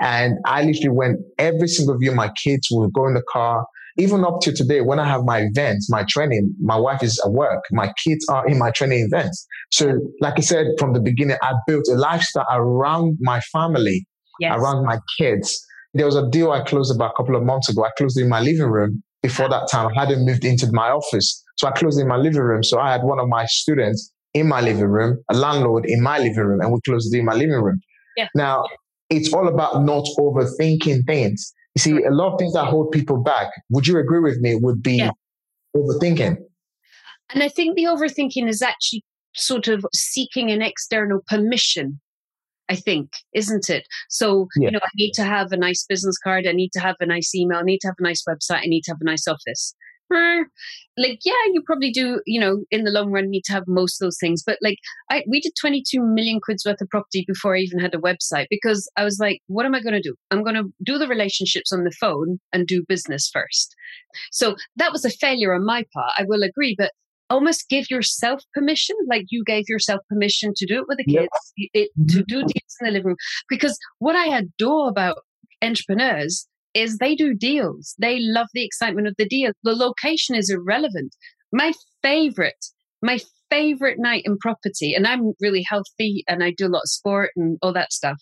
[0.00, 2.12] And I literally went every single view.
[2.12, 3.66] My kids would go in the car.
[3.98, 7.32] Even up to today, when I have my events, my training, my wife is at
[7.32, 7.64] work.
[7.72, 9.46] My kids are in my training events.
[9.72, 14.06] So, like I said from the beginning, I built a lifestyle around my family,
[14.38, 14.54] yes.
[14.56, 15.58] around my kids.
[15.94, 17.84] There was a deal I closed about a couple of months ago.
[17.84, 19.02] I closed it in my living room.
[19.22, 21.42] Before that time, I hadn't moved into my office.
[21.56, 22.62] So I closed in my living room.
[22.62, 26.18] So I had one of my students in my living room, a landlord in my
[26.18, 27.80] living room, and we closed in my living room.
[28.16, 28.28] Yeah.
[28.34, 28.64] Now,
[29.08, 31.52] it's all about not overthinking things.
[31.74, 34.56] You see, a lot of things that hold people back, would you agree with me,
[34.56, 35.10] would be yeah.
[35.74, 36.36] overthinking.
[37.30, 39.02] And I think the overthinking is actually
[39.34, 42.00] sort of seeking an external permission
[42.68, 43.86] I think, isn't it?
[44.08, 44.66] So, yeah.
[44.66, 46.46] you know, I need to have a nice business card.
[46.48, 47.58] I need to have a nice email.
[47.58, 48.62] I need to have a nice website.
[48.62, 49.74] I need to have a nice office
[50.10, 54.00] like yeah you probably do you know in the long run need to have most
[54.00, 54.78] of those things but like
[55.10, 58.46] i we did 22 million quid's worth of property before i even had a website
[58.50, 61.08] because i was like what am i going to do i'm going to do the
[61.08, 63.74] relationships on the phone and do business first
[64.30, 66.92] so that was a failure on my part i will agree but
[67.28, 71.28] almost give yourself permission like you gave yourself permission to do it with the kids
[71.56, 71.70] yep.
[71.74, 72.46] it, to do mm-hmm.
[72.46, 73.16] deals in the living room
[73.48, 75.16] because what i adore about
[75.62, 77.94] entrepreneurs is they do deals.
[77.98, 79.52] They love the excitement of the deal.
[79.62, 81.16] The location is irrelevant.
[81.52, 82.66] My favorite,
[83.02, 83.18] my
[83.50, 87.30] favorite night in property, and I'm really healthy and I do a lot of sport
[87.34, 88.18] and all that stuff.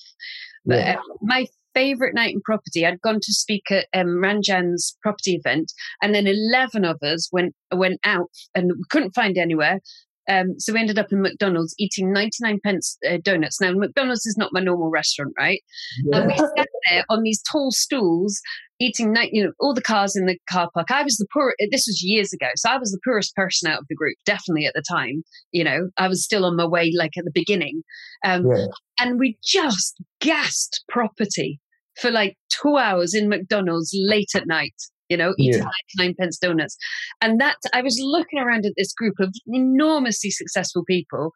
[0.65, 0.95] But yeah.
[0.95, 5.73] uh, my favorite night in property, I'd gone to speak at um, Ranjan's property event,
[6.01, 9.81] and then 11 of us went went out and we couldn't find anywhere.
[10.29, 13.61] Um, so we ended up in McDonald's eating 99 pence uh, donuts.
[13.61, 15.63] Now, McDonald's is not my normal restaurant, right?
[16.05, 16.19] Yeah.
[16.19, 18.41] And we sat there on these tall stools
[18.81, 20.91] eating, you know, all the cars in the car park.
[20.91, 22.49] I was the poor, this was years ago.
[22.57, 25.23] So I was the poorest person out of the group, definitely at the time.
[25.53, 27.83] You know, I was still on my way, like at the beginning.
[28.25, 28.67] Um, yeah.
[28.99, 31.61] And we just gassed property
[32.01, 34.75] for like two hours in McDonald's late at night
[35.09, 35.69] you know, eating yeah.
[35.99, 36.77] 99 pence donuts.
[37.21, 41.33] And that I was looking around at this group of enormously successful people,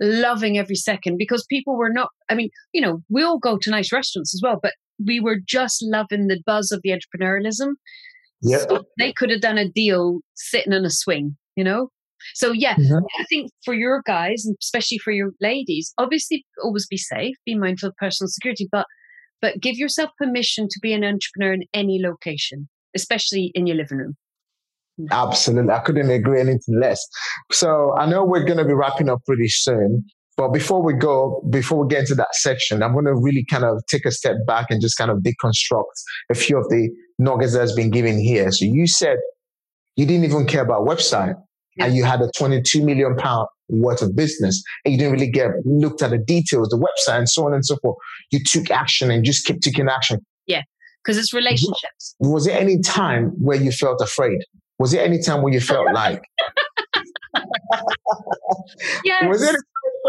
[0.00, 3.70] loving every second because people were not, I mean, you know, we all go to
[3.70, 7.72] nice restaurants as well, but we were just loving the buzz of the entrepreneurialism.
[8.42, 8.58] Yeah.
[8.58, 11.88] So they could have done a deal sitting in a swing, you know?
[12.34, 13.04] So yeah, mm-hmm.
[13.18, 17.54] I think for your guys and especially for your ladies, obviously always be safe, be
[17.54, 18.86] mindful of personal security, but
[19.40, 23.98] but give yourself permission to be an entrepreneur in any location especially in your living
[23.98, 24.16] room.
[24.98, 25.06] Hmm.
[25.10, 25.72] Absolutely.
[25.72, 27.04] I couldn't agree anything less.
[27.52, 30.04] So I know we're going to be wrapping up pretty soon.
[30.36, 33.64] But before we go, before we get into that section, I'm going to really kind
[33.64, 35.84] of take a step back and just kind of deconstruct
[36.30, 38.50] a few of the nuggets that's been given here.
[38.50, 39.18] So you said
[39.96, 41.34] you didn't even care about website
[41.76, 41.84] yeah.
[41.84, 45.50] and you had a 22 million pound worth of business and you didn't really get
[45.66, 47.96] looked at the details, the website and so on and so forth.
[48.30, 50.20] You took action and just kept taking action.
[50.46, 50.62] Yeah
[51.04, 52.14] because it's relationships.
[52.20, 54.38] Was there any time where you felt afraid?
[54.78, 56.22] Was there any time where you felt like?
[59.04, 59.24] yes.
[59.26, 59.56] Was it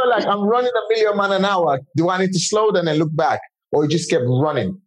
[0.08, 1.80] like I'm running a million man an hour?
[1.96, 4.80] Do I need to slow down and look back, or you just kept running?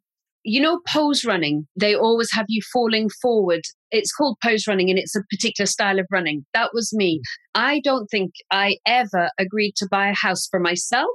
[0.47, 1.67] You know, pose running.
[1.75, 3.63] They always have you falling forward.
[3.91, 6.45] It's called pose running, and it's a particular style of running.
[6.53, 7.21] That was me.
[7.55, 11.09] I don't think I ever agreed to buy a house for myself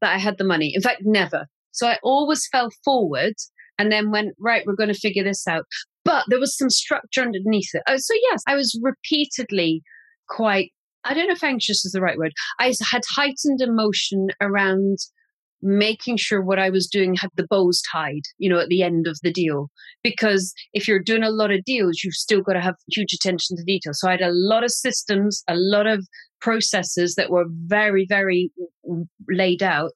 [0.00, 0.72] that I had the money.
[0.74, 1.46] In fact, never.
[1.72, 3.34] So I always fell forward
[3.80, 5.64] and then went, right, we're going to figure this out.
[6.04, 7.82] But there was some structure underneath it.
[7.88, 9.82] Oh, so, yes, I was repeatedly
[10.28, 10.70] quite,
[11.04, 12.32] I don't know if anxious is the right word.
[12.58, 14.98] I had heightened emotion around
[15.62, 19.06] making sure what I was doing had the bows tied, you know, at the end
[19.06, 19.70] of the deal.
[20.02, 23.56] Because if you're doing a lot of deals, you've still got to have huge attention
[23.56, 23.92] to detail.
[23.94, 26.06] So I had a lot of systems, a lot of
[26.40, 28.50] processes that were very, very
[29.28, 29.92] laid out.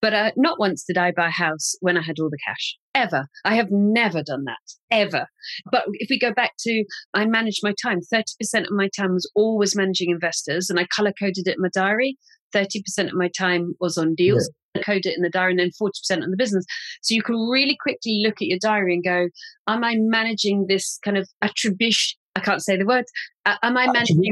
[0.00, 2.76] But uh, not once did I buy a house when I had all the cash.
[2.98, 3.28] Ever.
[3.44, 4.58] I have never done that.
[4.90, 5.26] Ever.
[5.70, 6.84] But if we go back to,
[7.14, 8.00] I managed my time.
[8.12, 8.24] 30%
[8.62, 12.18] of my time was always managing investors, and I color coded it in my diary.
[12.52, 14.50] 30% of my time was on deals.
[14.74, 14.82] Yeah.
[14.82, 16.64] Code it in the diary and then 40% on the business.
[17.02, 19.28] So you can really quickly look at your diary and go,
[19.68, 22.18] Am I managing this kind of attribution?
[22.36, 23.04] I can't say the word.
[23.46, 24.22] Uh, am I managing?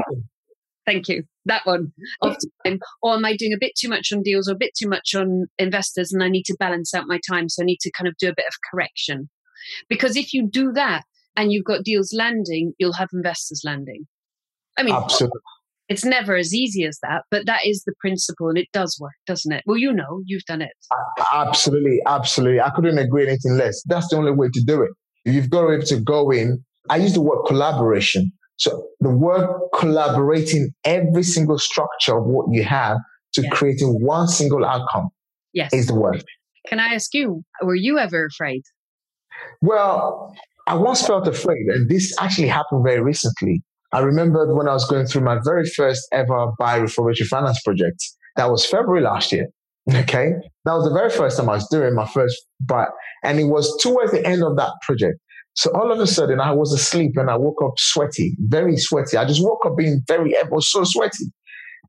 [0.85, 4.21] Thank you that one of time, or am I doing a bit too much on
[4.21, 7.19] deals or a bit too much on investors, and I need to balance out my
[7.27, 9.29] time, so I need to kind of do a bit of correction.
[9.89, 11.03] Because if you do that
[11.35, 14.07] and you've got deals landing, you'll have investors landing.
[14.77, 15.41] I mean, absolutely.
[15.89, 19.13] It's never as easy as that, but that is the principle and it does work,
[19.25, 19.63] doesn't it?
[19.65, 20.73] Well, you know, you've done it.
[21.33, 22.59] Absolutely, absolutely.
[22.59, 23.81] I couldn't agree anything less.
[23.85, 24.91] That's the only way to do it.
[25.23, 26.63] You've got to be able to go in.
[26.89, 28.31] I use the word collaboration.
[28.57, 32.97] So the word collaborating every single structure of what you have
[33.33, 33.49] to yeah.
[33.51, 35.09] creating one single outcome
[35.53, 35.73] yes.
[35.73, 36.23] is the word.
[36.67, 38.61] Can I ask you, were you ever afraid?
[39.61, 40.33] Well,
[40.65, 43.61] I once felt afraid, and this actually happened very recently.
[43.93, 48.03] I remembered when I was going through my very first ever buy refurb refinance project.
[48.35, 49.47] That was February last year.
[49.89, 50.33] Okay.
[50.65, 52.87] That was the very first time I was doing my first buy.
[53.23, 55.17] And it was towards the end of that project.
[55.57, 59.17] So all of a sudden I was asleep and I woke up sweaty, very sweaty.
[59.17, 61.25] I just woke up being very, I was so sweaty.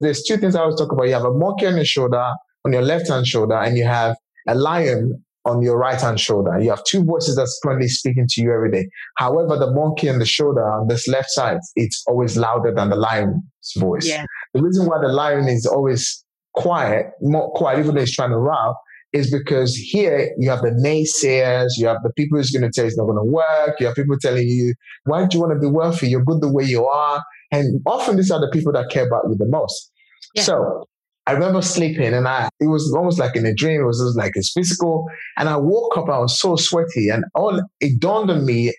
[0.00, 1.06] There's two things I always talk about.
[1.06, 2.32] You have a monkey on your shoulder,
[2.64, 4.16] on your left hand shoulder, and you have
[4.48, 6.58] a lion on your right hand shoulder.
[6.58, 8.88] You have two voices that's currently speaking to you every day.
[9.18, 12.96] However, the monkey on the shoulder on this left side, it's always louder than the
[12.96, 13.42] lion's
[13.76, 14.08] voice.
[14.08, 14.24] Yeah.
[14.54, 18.38] The reason why the lion is always quiet, more quiet, even though he's trying to
[18.38, 18.74] roar,
[19.12, 22.84] is because here you have the naysayers, you have the people who's going to tell
[22.84, 25.54] you it's not going to work, you have people telling you, why do you want
[25.54, 26.08] to be wealthy?
[26.08, 27.22] You're good the way you are.
[27.50, 29.90] And often these are the people that care about you the most.
[30.34, 30.42] Yeah.
[30.42, 30.88] So
[31.26, 33.80] I remember sleeping and I, it was almost like in a dream.
[33.80, 35.06] It was just like it's physical.
[35.38, 38.74] And I woke up, I was so sweaty and all, it dawned on me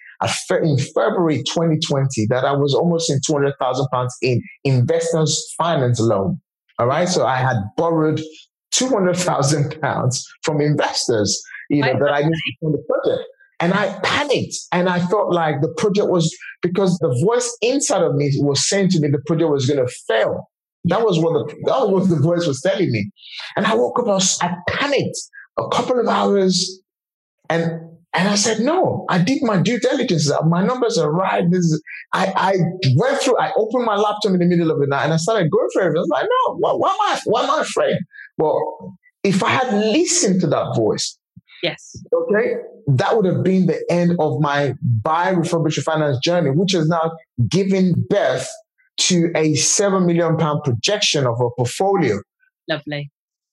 [0.51, 6.39] in February 2020 that I was almost in 200,000 pounds in investors finance loan.
[6.77, 7.07] All right.
[7.07, 8.21] So I had borrowed
[8.71, 13.27] 200,000 pounds from investors, you know, that I needed for the project.
[13.59, 18.15] And I panicked and I felt like the project was because the voice inside of
[18.15, 20.49] me was saying to me the project was going to fail.
[20.85, 23.11] That was what the that was what the voice was telling me.
[23.57, 25.17] And I woke up, I, was, I panicked
[25.57, 26.81] a couple of hours,
[27.49, 27.81] and
[28.13, 30.31] and I said, no, I did my due diligence.
[30.47, 31.43] My numbers are right.
[31.49, 32.55] This is, I, I
[32.95, 35.51] went through, I opened my laptop in the middle of the night and I started
[35.51, 35.97] going through it.
[35.97, 37.97] I was like, no, why, why, am I, why am I afraid?
[38.39, 41.17] Well, if I had listened to that voice,
[41.61, 42.55] yes, okay,
[42.87, 47.11] that would have been the end of my buy refurbish refinance journey, which has now
[47.49, 48.47] given birth
[48.97, 52.21] to a seven million pound projection of a portfolio.
[52.69, 53.11] Lovely.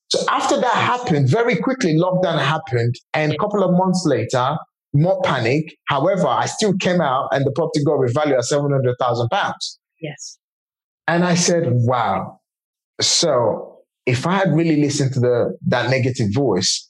[0.08, 4.56] So after that happened, very quickly lockdown happened, and a couple of months later,
[4.94, 5.76] more panic.
[5.88, 9.80] However, I still came out, and the property got revalued at seven hundred thousand pounds.
[10.00, 10.38] Yes.
[11.08, 12.38] And I said, "Wow."
[13.00, 13.75] So
[14.06, 16.88] if I had really listened to the that negative voice,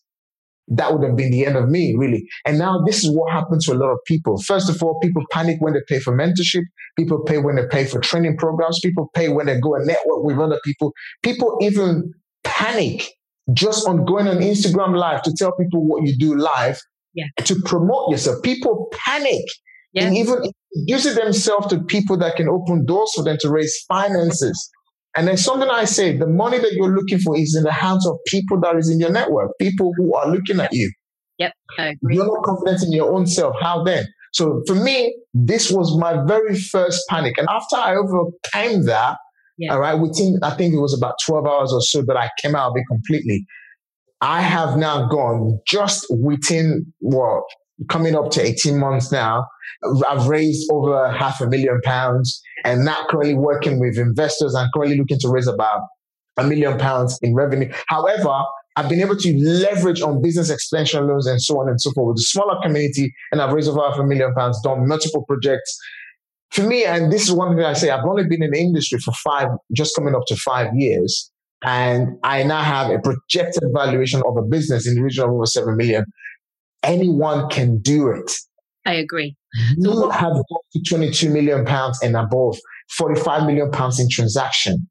[0.68, 2.26] that would have been the end of me, really.
[2.44, 4.40] And now this is what happens to a lot of people.
[4.42, 6.62] First of all, people panic when they pay for mentorship.
[6.98, 8.81] People pay when they pay for training programs.
[8.81, 10.92] People pay when they go and network with other people.
[11.22, 12.12] People even
[12.44, 13.09] panic
[13.52, 16.81] just on going on Instagram live to tell people what you do live
[17.14, 17.26] yeah.
[17.44, 18.42] to promote yourself.
[18.42, 19.44] People panic
[19.92, 20.05] yeah.
[20.05, 24.70] and even introducing themselves to people that can open doors for them to raise finances.
[25.16, 28.07] And then something I say, the money that you're looking for is in the hands
[28.07, 30.92] of people that is in your network, people who are looking at you.
[31.38, 32.16] Yep, I agree.
[32.16, 33.57] You're not confident in your own self.
[33.61, 34.07] How then?
[34.33, 37.38] So for me, this was my very first panic.
[37.38, 39.16] And after I overcame that,
[39.59, 39.72] yeah.
[39.72, 42.55] all right, within, I think it was about 12 hours or so that I came
[42.55, 43.46] out of it completely.
[44.20, 47.44] I have now gone just within, well,
[47.88, 49.46] coming up to 18 months now.
[50.08, 54.98] I've raised over half a million pounds and now currently working with investors and currently
[54.98, 55.82] looking to raise about
[56.36, 57.70] a million pounds in revenue.
[57.88, 58.44] However,
[58.76, 62.14] I've been able to leverage on business expansion loans and so on and so forth
[62.14, 65.78] with a smaller community, and I've raised over half a million pounds, done multiple projects.
[66.50, 68.98] For me, and this is one thing I say, I've only been in the industry
[68.98, 71.30] for five, just coming up to five years.
[71.64, 75.46] And I now have a projected valuation of a business in the region of over
[75.46, 76.04] 7 million.
[76.82, 78.30] Anyone can do it.
[78.86, 79.36] I agree.
[79.76, 82.58] You have up to 22 million pounds and above,
[82.90, 84.88] 45 million pounds in transaction.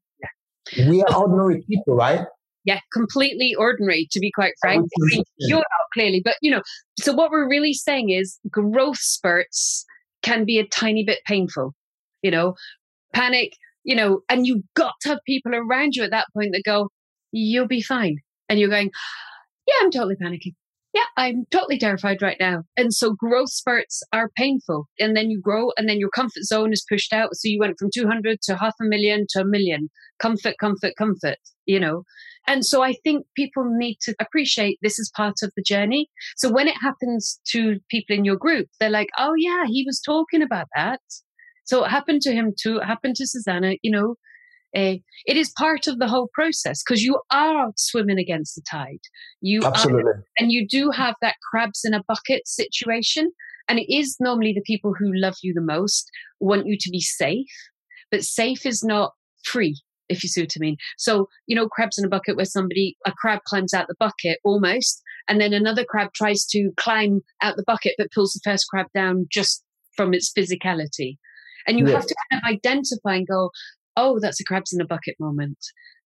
[0.76, 0.88] Yeah.
[0.90, 2.26] We are ordinary people, right?
[2.64, 4.88] Yeah, completely ordinary, to be quite frank.
[5.38, 6.62] you're not clearly, but you know,
[6.98, 9.84] so what we're really saying is growth spurts
[10.22, 11.74] can be a tiny bit painful,
[12.22, 12.54] you know,
[13.14, 13.52] panic,
[13.84, 16.90] you know, and you've got to have people around you at that point that go,
[17.30, 18.18] you'll be fine.
[18.48, 18.90] And you're going,
[19.66, 20.54] yeah, I'm totally panicking
[20.96, 22.62] yeah, I'm totally terrified right now.
[22.74, 24.88] And so growth spurts are painful.
[24.98, 27.34] And then you grow and then your comfort zone is pushed out.
[27.34, 29.90] So you went from 200 to half a million to a million.
[30.18, 31.36] Comfort, comfort, comfort,
[31.66, 32.04] you know.
[32.48, 36.08] And so I think people need to appreciate this is part of the journey.
[36.34, 40.00] So when it happens to people in your group, they're like, oh, yeah, he was
[40.00, 41.00] talking about that.
[41.66, 42.78] So it happened to him too.
[42.78, 44.14] It happened to Susannah, you know.
[44.74, 44.96] Uh,
[45.26, 49.00] it is part of the whole process because you are swimming against the tide.
[49.40, 53.32] You absolutely, are, and you do have that crabs in a bucket situation.
[53.68, 56.08] And it is normally the people who love you the most
[56.40, 57.46] want you to be safe,
[58.10, 59.12] but safe is not
[59.44, 60.76] free if you see what I mean.
[60.98, 64.38] So, you know, crabs in a bucket where somebody, a crab climbs out the bucket
[64.44, 68.66] almost, and then another crab tries to climb out the bucket but pulls the first
[68.68, 69.64] crab down just
[69.96, 71.18] from its physicality.
[71.66, 71.94] And you yeah.
[71.94, 73.50] have to kind of identify and go,
[73.96, 75.58] oh, that's a crabs in a bucket moment.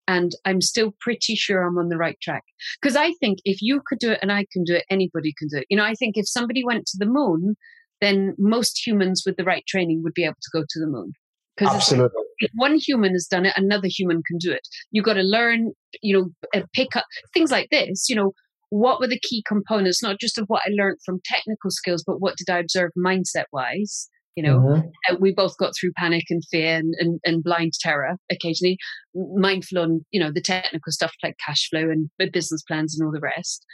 [0.09, 2.43] And I'm still pretty sure I'm on the right track.
[2.80, 5.49] Because I think if you could do it and I can do it, anybody can
[5.49, 5.66] do it.
[5.70, 7.55] You know, I think if somebody went to the moon,
[8.01, 11.12] then most humans with the right training would be able to go to the moon.
[11.57, 12.22] Because Absolutely.
[12.38, 14.66] if one human has done it, another human can do it.
[14.91, 15.72] You've got to learn,
[16.03, 18.09] you know, uh, pick up things like this.
[18.09, 18.32] You know,
[18.70, 22.20] what were the key components, not just of what I learned from technical skills, but
[22.20, 24.09] what did I observe mindset wise?
[24.37, 24.89] You know, mm-hmm.
[25.11, 28.78] Uh, we both got through panic and fear and, and, and, blind terror occasionally,
[29.14, 33.12] mindful on, you know, the technical stuff like cash flow and business plans and all
[33.12, 33.66] the rest.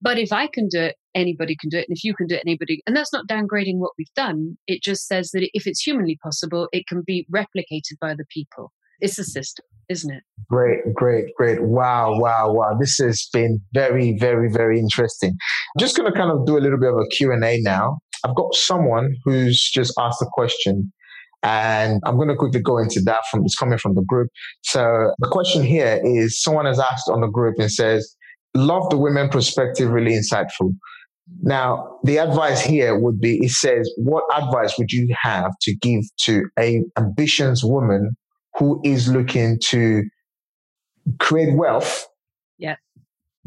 [0.00, 1.86] But if I can do it, anybody can do it.
[1.88, 2.82] And if you can do it, anybody.
[2.86, 4.56] And that's not downgrading what we've done.
[4.66, 8.72] It just says that if it's humanly possible, it can be replicated by other people.
[9.00, 10.22] It's a system, isn't it?
[10.50, 11.62] Great, great, great.
[11.62, 12.76] Wow, wow, wow.
[12.78, 15.30] This has been very, very, very interesting.
[15.30, 17.98] I'm just going to kind of do a little bit of a Q&A now.
[18.24, 20.92] I've got someone who's just asked a question
[21.42, 24.28] and I'm going to quickly go into that from it's coming from the group.
[24.62, 28.16] So the question here is someone has asked on the group and says,
[28.54, 30.72] love the women perspective, really insightful.
[31.42, 36.02] Now, the advice here would be, it says, what advice would you have to give
[36.24, 38.16] to a ambitious woman
[38.58, 40.02] who is looking to
[41.20, 42.06] create wealth,
[42.56, 42.76] yeah,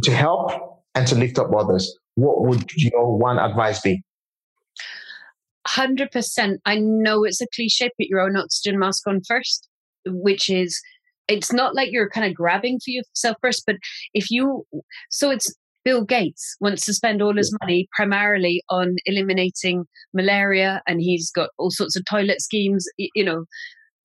[0.03, 0.51] to help
[0.95, 1.93] and to lift up others?
[2.15, 4.03] What would your one advice be?
[5.67, 6.57] 100%.
[6.65, 9.67] I know it's a cliche, put your own oxygen mask on first,
[10.05, 10.81] which is
[11.27, 13.77] it's not like you're kind of grabbing for yourself first, but
[14.13, 14.65] if you,
[15.09, 15.53] so it's
[15.83, 21.49] Bill Gates wants to spend all his money primarily on eliminating malaria, and he's got
[21.57, 22.85] all sorts of toilet schemes.
[22.97, 23.45] You know,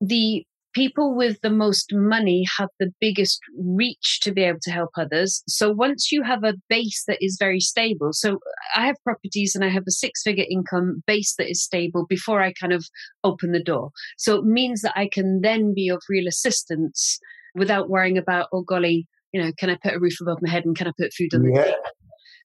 [0.01, 0.43] the
[0.77, 5.41] people with the most money have the biggest reach to be able to help others.
[5.47, 8.37] So once you have a base that is very stable, so
[8.75, 12.43] I have properties and I have a six figure income base that is stable before
[12.43, 12.85] I kind of
[13.23, 13.89] open the door.
[14.19, 17.17] So it means that I can then be of real assistance
[17.55, 20.63] without worrying about, oh golly, you know, can I put a roof above my head
[20.63, 21.73] and can I put food on the table?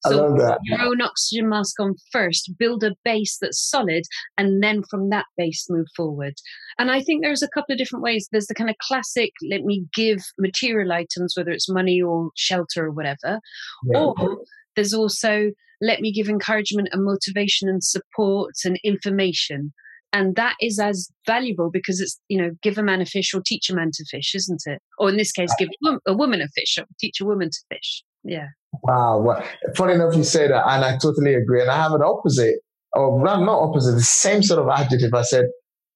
[0.07, 4.03] So put your own oxygen mask on first, build a base that's solid,
[4.37, 6.35] and then from that base move forward.
[6.79, 8.29] And I think there's a couple of different ways.
[8.31, 12.87] There's the kind of classic, let me give material items, whether it's money or shelter
[12.87, 13.41] or whatever.
[13.85, 13.99] Yeah.
[13.99, 14.45] Or
[14.75, 15.51] there's also
[15.81, 19.73] let me give encouragement and motivation and support and information.
[20.13, 23.41] And that is as valuable because it's, you know, give a man a fish or
[23.45, 24.81] teach a man to fish, isn't it?
[24.99, 25.71] Or in this case, give
[26.07, 28.05] a woman a fish or teach a woman to fish.
[28.23, 28.49] Yeah.
[28.83, 29.19] Wow.
[29.19, 29.45] Well,
[29.77, 31.61] funny enough, you say that, and I totally agree.
[31.61, 32.57] And I have an opposite,
[32.95, 35.13] or not opposite, the same sort of adjective.
[35.15, 35.47] I said,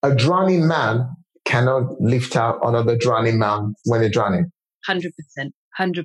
[0.03, 1.09] a drowning man
[1.45, 4.51] cannot lift out another drowning man when they're drowning.
[4.87, 5.09] 100%.
[5.79, 6.03] 100%.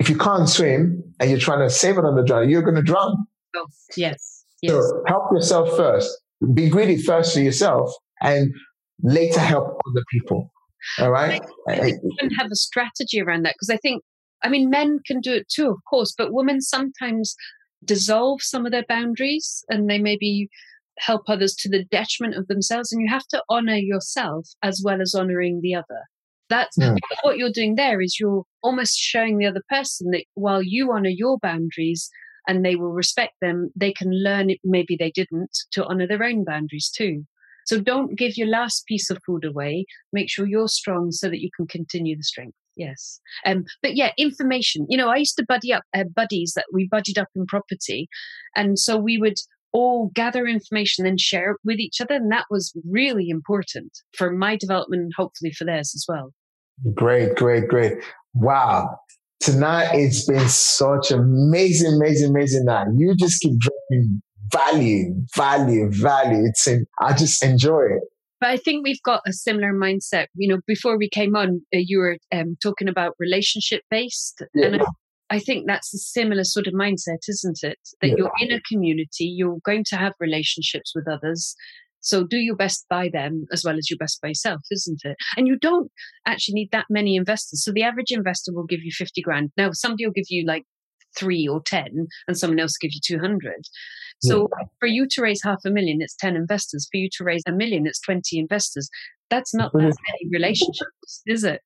[0.00, 3.16] If you can't swim and you're trying to save another drowning, you're going to drown.
[3.56, 4.44] Oh, yes.
[4.60, 4.72] yes.
[4.72, 6.10] So help yourself first.
[6.52, 7.90] Be greedy first for yourself
[8.20, 8.52] and
[9.02, 10.50] later help other people.
[10.98, 11.40] All right.
[11.68, 14.02] I, I, I have a strategy around that because I think
[14.44, 17.34] I mean, men can do it too, of course, but women sometimes
[17.84, 20.48] dissolve some of their boundaries and they maybe
[20.98, 22.92] help others to the detriment of themselves.
[22.92, 26.02] And you have to honor yourself as well as honoring the other.
[26.50, 26.82] That's hmm.
[26.82, 27.18] yeah.
[27.22, 31.08] what you're doing there is you're almost showing the other person that while you honor
[31.08, 32.10] your boundaries
[32.46, 36.22] and they will respect them, they can learn it, maybe they didn't, to honor their
[36.22, 37.24] own boundaries too.
[37.64, 39.86] So don't give your last piece of food away.
[40.12, 43.20] Make sure you're strong so that you can continue the strength yes.
[43.46, 44.86] Um but yeah information.
[44.88, 48.08] You know i used to buddy up uh, buddies that we buddied up in property
[48.56, 49.36] and so we would
[49.72, 54.30] all gather information and share it with each other and that was really important for
[54.30, 56.32] my development and hopefully for theirs as well.
[56.94, 57.94] Great great great.
[58.34, 58.96] Wow.
[59.40, 62.86] Tonight it's been such amazing amazing amazing night.
[62.96, 64.22] You just keep dropping
[64.52, 66.44] value value value.
[66.46, 68.02] It's in, i just enjoy it
[68.44, 70.26] but I think we've got a similar mindset.
[70.34, 74.42] You know, before we came on, uh, you were um, talking about relationship based.
[74.54, 74.66] Yeah.
[74.66, 74.84] And I,
[75.30, 77.78] I, think that's a similar sort of mindset, isn't it?
[78.02, 78.14] That yeah.
[78.18, 81.56] you're in a community, you're going to have relationships with others.
[82.00, 85.16] So do your best by them as well as your best by yourself, isn't it?
[85.38, 85.90] And you don't
[86.26, 87.64] actually need that many investors.
[87.64, 89.52] So the average investor will give you 50 grand.
[89.56, 90.64] Now, somebody will give you like
[91.16, 93.54] three or 10 and someone else will give you 200
[94.20, 94.66] So yeah.
[94.80, 96.88] for you to raise half a million, it's 10 investors.
[96.90, 98.88] For you to raise a million, it's 20 investors.
[99.30, 101.60] That's not that many relationships, is it?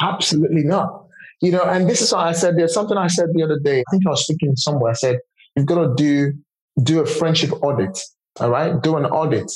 [0.00, 1.06] Absolutely not.
[1.40, 2.56] You know, and this is what I said.
[2.56, 3.80] There's something I said the other day.
[3.80, 4.90] I think I was speaking somewhere.
[4.90, 5.18] I said,
[5.56, 6.32] you've got to do
[6.82, 7.98] do a friendship audit.
[8.38, 8.80] All right.
[8.82, 9.50] Do an audit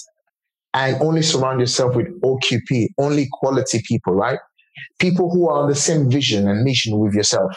[0.74, 4.38] and only surround yourself with OQP, only quality people, right?
[4.98, 7.56] People who are on the same vision and mission with yourself.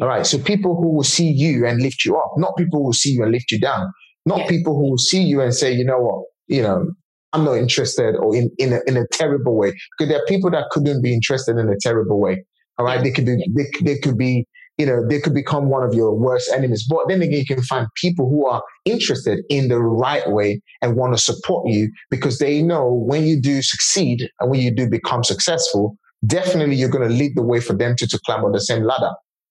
[0.00, 0.26] All right.
[0.26, 3.10] So people who will see you and lift you up, not people who will see
[3.10, 3.92] you and lift you down,
[4.26, 4.48] not yeah.
[4.48, 6.90] people who will see you and say, you know what, you know,
[7.32, 9.72] I'm not interested or in, in, a, in a terrible way.
[9.98, 12.44] Because there are people that couldn't be interested in a terrible way.
[12.78, 13.02] All right.
[13.02, 14.46] They could be, they, they could be,
[14.78, 16.86] you know, they could become one of your worst enemies.
[16.88, 20.96] But then again, you can find people who are interested in the right way and
[20.96, 24.88] want to support you because they know when you do succeed and when you do
[24.88, 28.52] become successful, definitely you're going to lead the way for them to, to climb on
[28.52, 29.10] the same ladder.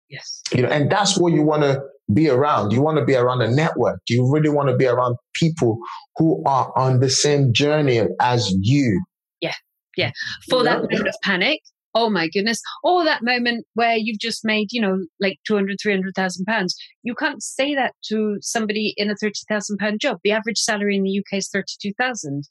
[0.10, 0.42] Yes.
[0.54, 1.82] You know, and that's what you want to
[2.14, 2.72] be around.
[2.72, 4.00] You want to be around a network.
[4.08, 5.78] You really want to be around people
[6.16, 9.04] who are on the same journey as you.
[9.42, 9.54] Yeah.
[9.98, 10.12] Yeah.
[10.50, 11.62] For that moment of panic,
[11.94, 12.62] oh my goodness.
[12.84, 16.76] Or that moment where you've just made, you know, like 200, 300,000 pounds.
[17.04, 20.20] You can't say that to somebody in a 30,000 pound job.
[20.24, 22.44] The average salary in the UK is 32,000.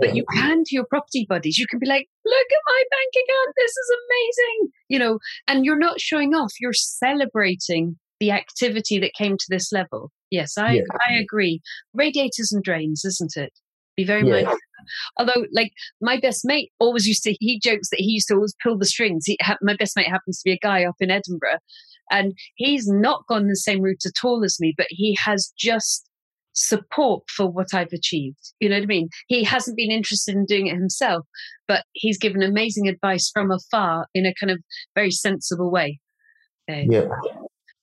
[0.00, 1.58] But you can to your property buddies.
[1.58, 3.54] You can be like, look at my bank account.
[3.56, 4.72] This is amazing.
[4.88, 6.52] You know, and you're not showing off.
[6.60, 10.10] You're celebrating the activity that came to this level.
[10.30, 10.82] Yes, I, yeah.
[11.08, 11.60] I agree.
[11.94, 13.52] Radiators and drains, isn't it?
[13.96, 14.34] Be very yeah.
[14.34, 14.58] mindful.
[15.18, 18.54] Although, like my best mate always used to, he jokes that he used to always
[18.62, 19.24] pull the strings.
[19.26, 21.58] He, my best mate happens to be a guy up in Edinburgh,
[22.10, 26.08] and he's not gone the same route at all as me, but he has just
[26.58, 28.52] support for what I've achieved.
[28.60, 29.08] You know what I mean?
[29.28, 31.24] He hasn't been interested in doing it himself,
[31.66, 34.58] but he's given amazing advice from afar in a kind of
[34.94, 36.00] very sensible way.
[36.68, 37.08] Yeah.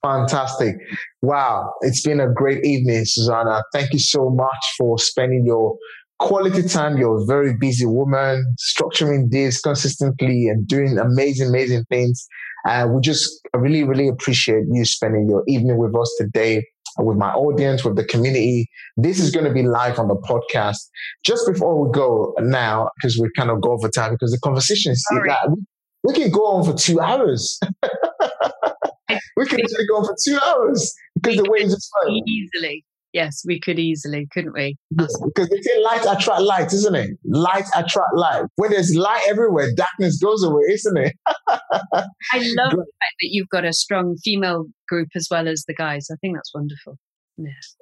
[0.03, 0.76] Fantastic.
[1.23, 1.73] Wow.
[1.82, 3.63] It's been a great evening, Susannah.
[3.73, 5.76] Thank you so much for spending your
[6.19, 6.97] quality time.
[6.97, 12.28] You're a very busy woman, structuring this consistently and doing amazing, amazing things.
[12.65, 16.65] And uh, we just really, really appreciate you spending your evening with us today,
[16.97, 18.69] with my audience, with the community.
[18.97, 20.77] This is going to be live on the podcast.
[21.23, 24.91] Just before we go now, because we kind of go over time, because the conversation
[24.91, 25.63] is like, we,
[26.03, 27.59] we can go on for two hours.
[29.37, 31.91] we can actually go on for two hours because the way it's just
[32.27, 32.85] Easily.
[33.16, 34.76] Yes, we could easily, couldn't we?
[34.93, 37.11] Because they say light attract light, isn't it?
[37.24, 38.43] Light attract light.
[38.57, 41.16] When there's light everywhere, darkness goes away, isn't it?
[41.47, 42.01] I
[42.34, 46.09] love the fact that you've got a strong female group as well as the guys.
[46.11, 46.97] I think that's wonderful.
[47.38, 47.78] Yes.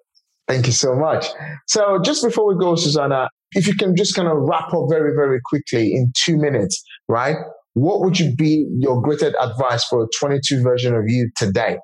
[0.48, 1.26] Thank you so much.
[1.68, 5.16] So just before we go, Susannah, if you can just kind of wrap up very,
[5.16, 7.38] very quickly in two minutes, right?
[7.74, 11.80] What would you be your greatest advice for a 22 version of you today?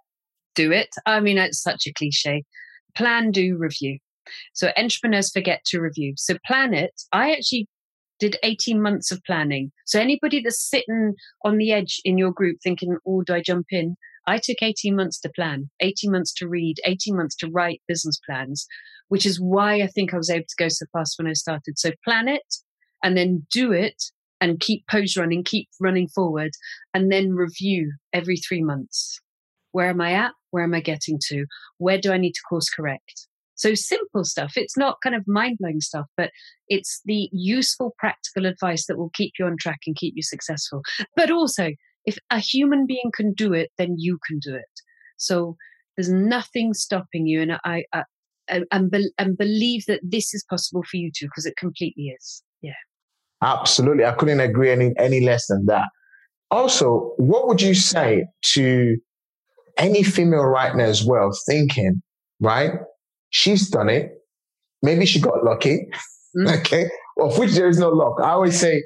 [0.54, 0.90] Do it.
[1.08, 2.44] I mean, it's such a cliche
[2.96, 4.00] plan, do, review.
[4.54, 6.14] So entrepreneurs forget to review.
[6.18, 6.94] So plan it.
[7.12, 7.68] I actually
[8.20, 9.72] did 18 months of planning.
[9.86, 13.68] So anybody that's sitting on the edge in your group thinking, oh, do I jump
[13.72, 13.96] in?
[14.28, 18.20] I took 18 months to plan, 18 months to read, 18 months to write business
[18.26, 18.68] plans,
[19.08, 21.80] which is why I think I was able to go so fast when I started.
[21.80, 22.56] So plan it
[23.04, 24.04] and then do it
[24.42, 26.52] and keep pose running, keep running forward,
[26.94, 29.20] and then review every three months.
[29.72, 30.32] Where am I at?
[30.52, 31.46] Where am I getting to?
[31.78, 33.28] Where do I need to course correct?
[33.56, 34.54] So simple stuff.
[34.56, 36.32] It's not kind of mind blowing stuff, but
[36.70, 40.82] it's the useful, practical advice that will keep you on track and keep you successful.
[41.16, 41.72] But also,
[42.06, 44.64] if a human being can do it, then you can do it.
[45.18, 45.58] So
[45.98, 47.42] there's nothing stopping you.
[47.42, 48.04] And I, I
[48.48, 52.42] and, be, and believe that this is possible for you too, because it completely is.
[52.62, 52.72] Yeah.
[53.44, 54.06] Absolutely.
[54.06, 55.90] I couldn't agree any, any less than that.
[56.50, 58.98] Also, what would you say to
[59.80, 62.02] any female right now as well thinking,
[62.40, 62.72] right?
[63.32, 64.12] She's done it.
[64.82, 65.88] Maybe she got lucky.
[66.38, 66.60] Mm.
[66.60, 66.86] Okay.
[67.20, 68.20] Of which there is no luck.
[68.22, 68.84] I always say,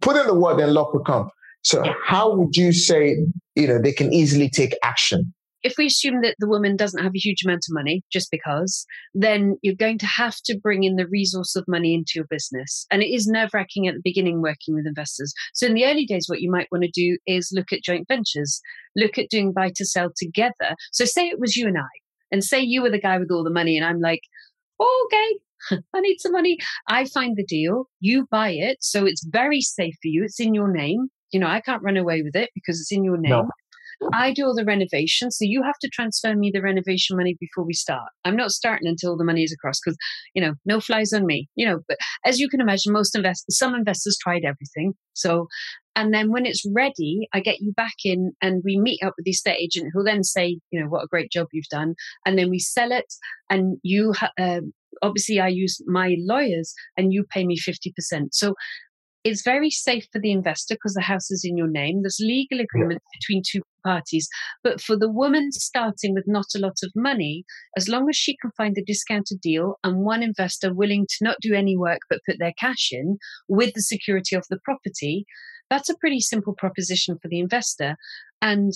[0.00, 1.28] put in the word, then luck will come.
[1.62, 3.16] So how would you say,
[3.56, 5.32] you know, they can easily take action?
[5.64, 8.86] If we assume that the woman doesn't have a huge amount of money just because,
[9.14, 12.86] then you're going to have to bring in the resource of money into your business.
[12.90, 15.32] And it is nerve wracking at the beginning working with investors.
[15.54, 18.06] So, in the early days, what you might want to do is look at joint
[18.06, 18.60] ventures,
[18.94, 20.76] look at doing buy to sell together.
[20.92, 21.88] So, say it was you and I,
[22.30, 24.20] and say you were the guy with all the money, and I'm like,
[24.78, 26.58] oh, okay, I need some money.
[26.88, 28.78] I find the deal, you buy it.
[28.82, 31.08] So, it's very safe for you, it's in your name.
[31.32, 33.32] You know, I can't run away with it because it's in your name.
[33.32, 33.48] No.
[34.12, 37.64] I do all the renovation, so you have to transfer me the renovation money before
[37.64, 38.08] we start.
[38.24, 39.96] I'm not starting until the money is across because,
[40.34, 41.48] you know, no flies on me.
[41.54, 44.94] You know, but as you can imagine, most investors, some investors tried everything.
[45.14, 45.46] So
[45.96, 49.24] And then when it's ready, I get you back in and we meet up with
[49.24, 51.94] the estate agent who'll then say, you know, what a great job you've done.
[52.26, 53.12] And then we sell it
[53.48, 54.60] and you, uh,
[55.02, 58.28] obviously I use my lawyers and you pay me 50%.
[58.32, 58.54] So
[59.24, 62.02] it's very safe for the investor because the house is in your name.
[62.02, 64.28] There's legal agreement between two parties.
[64.62, 67.44] But for the woman starting with not a lot of money,
[67.76, 71.36] as long as she can find a discounted deal and one investor willing to not
[71.40, 73.16] do any work but put their cash in
[73.48, 75.24] with the security of the property,
[75.70, 77.96] that's a pretty simple proposition for the investor.
[78.42, 78.72] And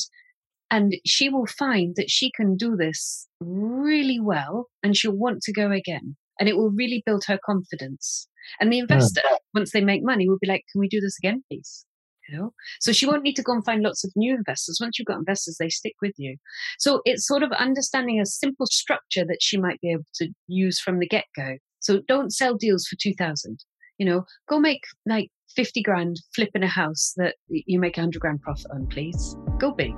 [0.71, 5.53] and she will find that she can do this really well and she'll want to
[5.53, 6.17] go again.
[6.39, 8.29] And it will really build her confidence.
[8.61, 8.83] And the hmm.
[8.83, 9.37] investor, yeah.
[9.55, 11.85] once they make money, will be like, "Can we do this again, please?"
[12.29, 12.53] You know.
[12.81, 14.79] So she won't need to go and find lots of new investors.
[14.81, 16.37] Once you've got investors, they stick with you.
[16.79, 20.79] So it's sort of understanding a simple structure that she might be able to use
[20.79, 21.57] from the get go.
[21.81, 23.65] So don't sell deals for two thousand.
[23.99, 28.21] You know, go make like fifty grand flipping a house that you make a hundred
[28.21, 29.37] grand profit on, please.
[29.59, 29.95] Go big.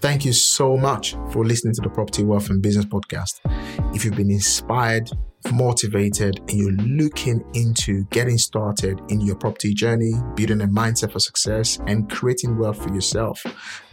[0.00, 3.40] Thank you so much for listening to the Property Wealth and Business Podcast.
[3.94, 5.10] If you've been inspired,
[5.52, 11.18] motivated, and you're looking into getting started in your property journey, building a mindset for
[11.18, 13.42] success, and creating wealth for yourself,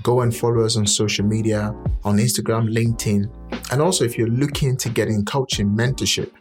[0.04, 1.74] go and follow us on social media,
[2.04, 3.72] on Instagram, LinkedIn.
[3.72, 6.32] And also, if you're looking to get in coaching, mentorship,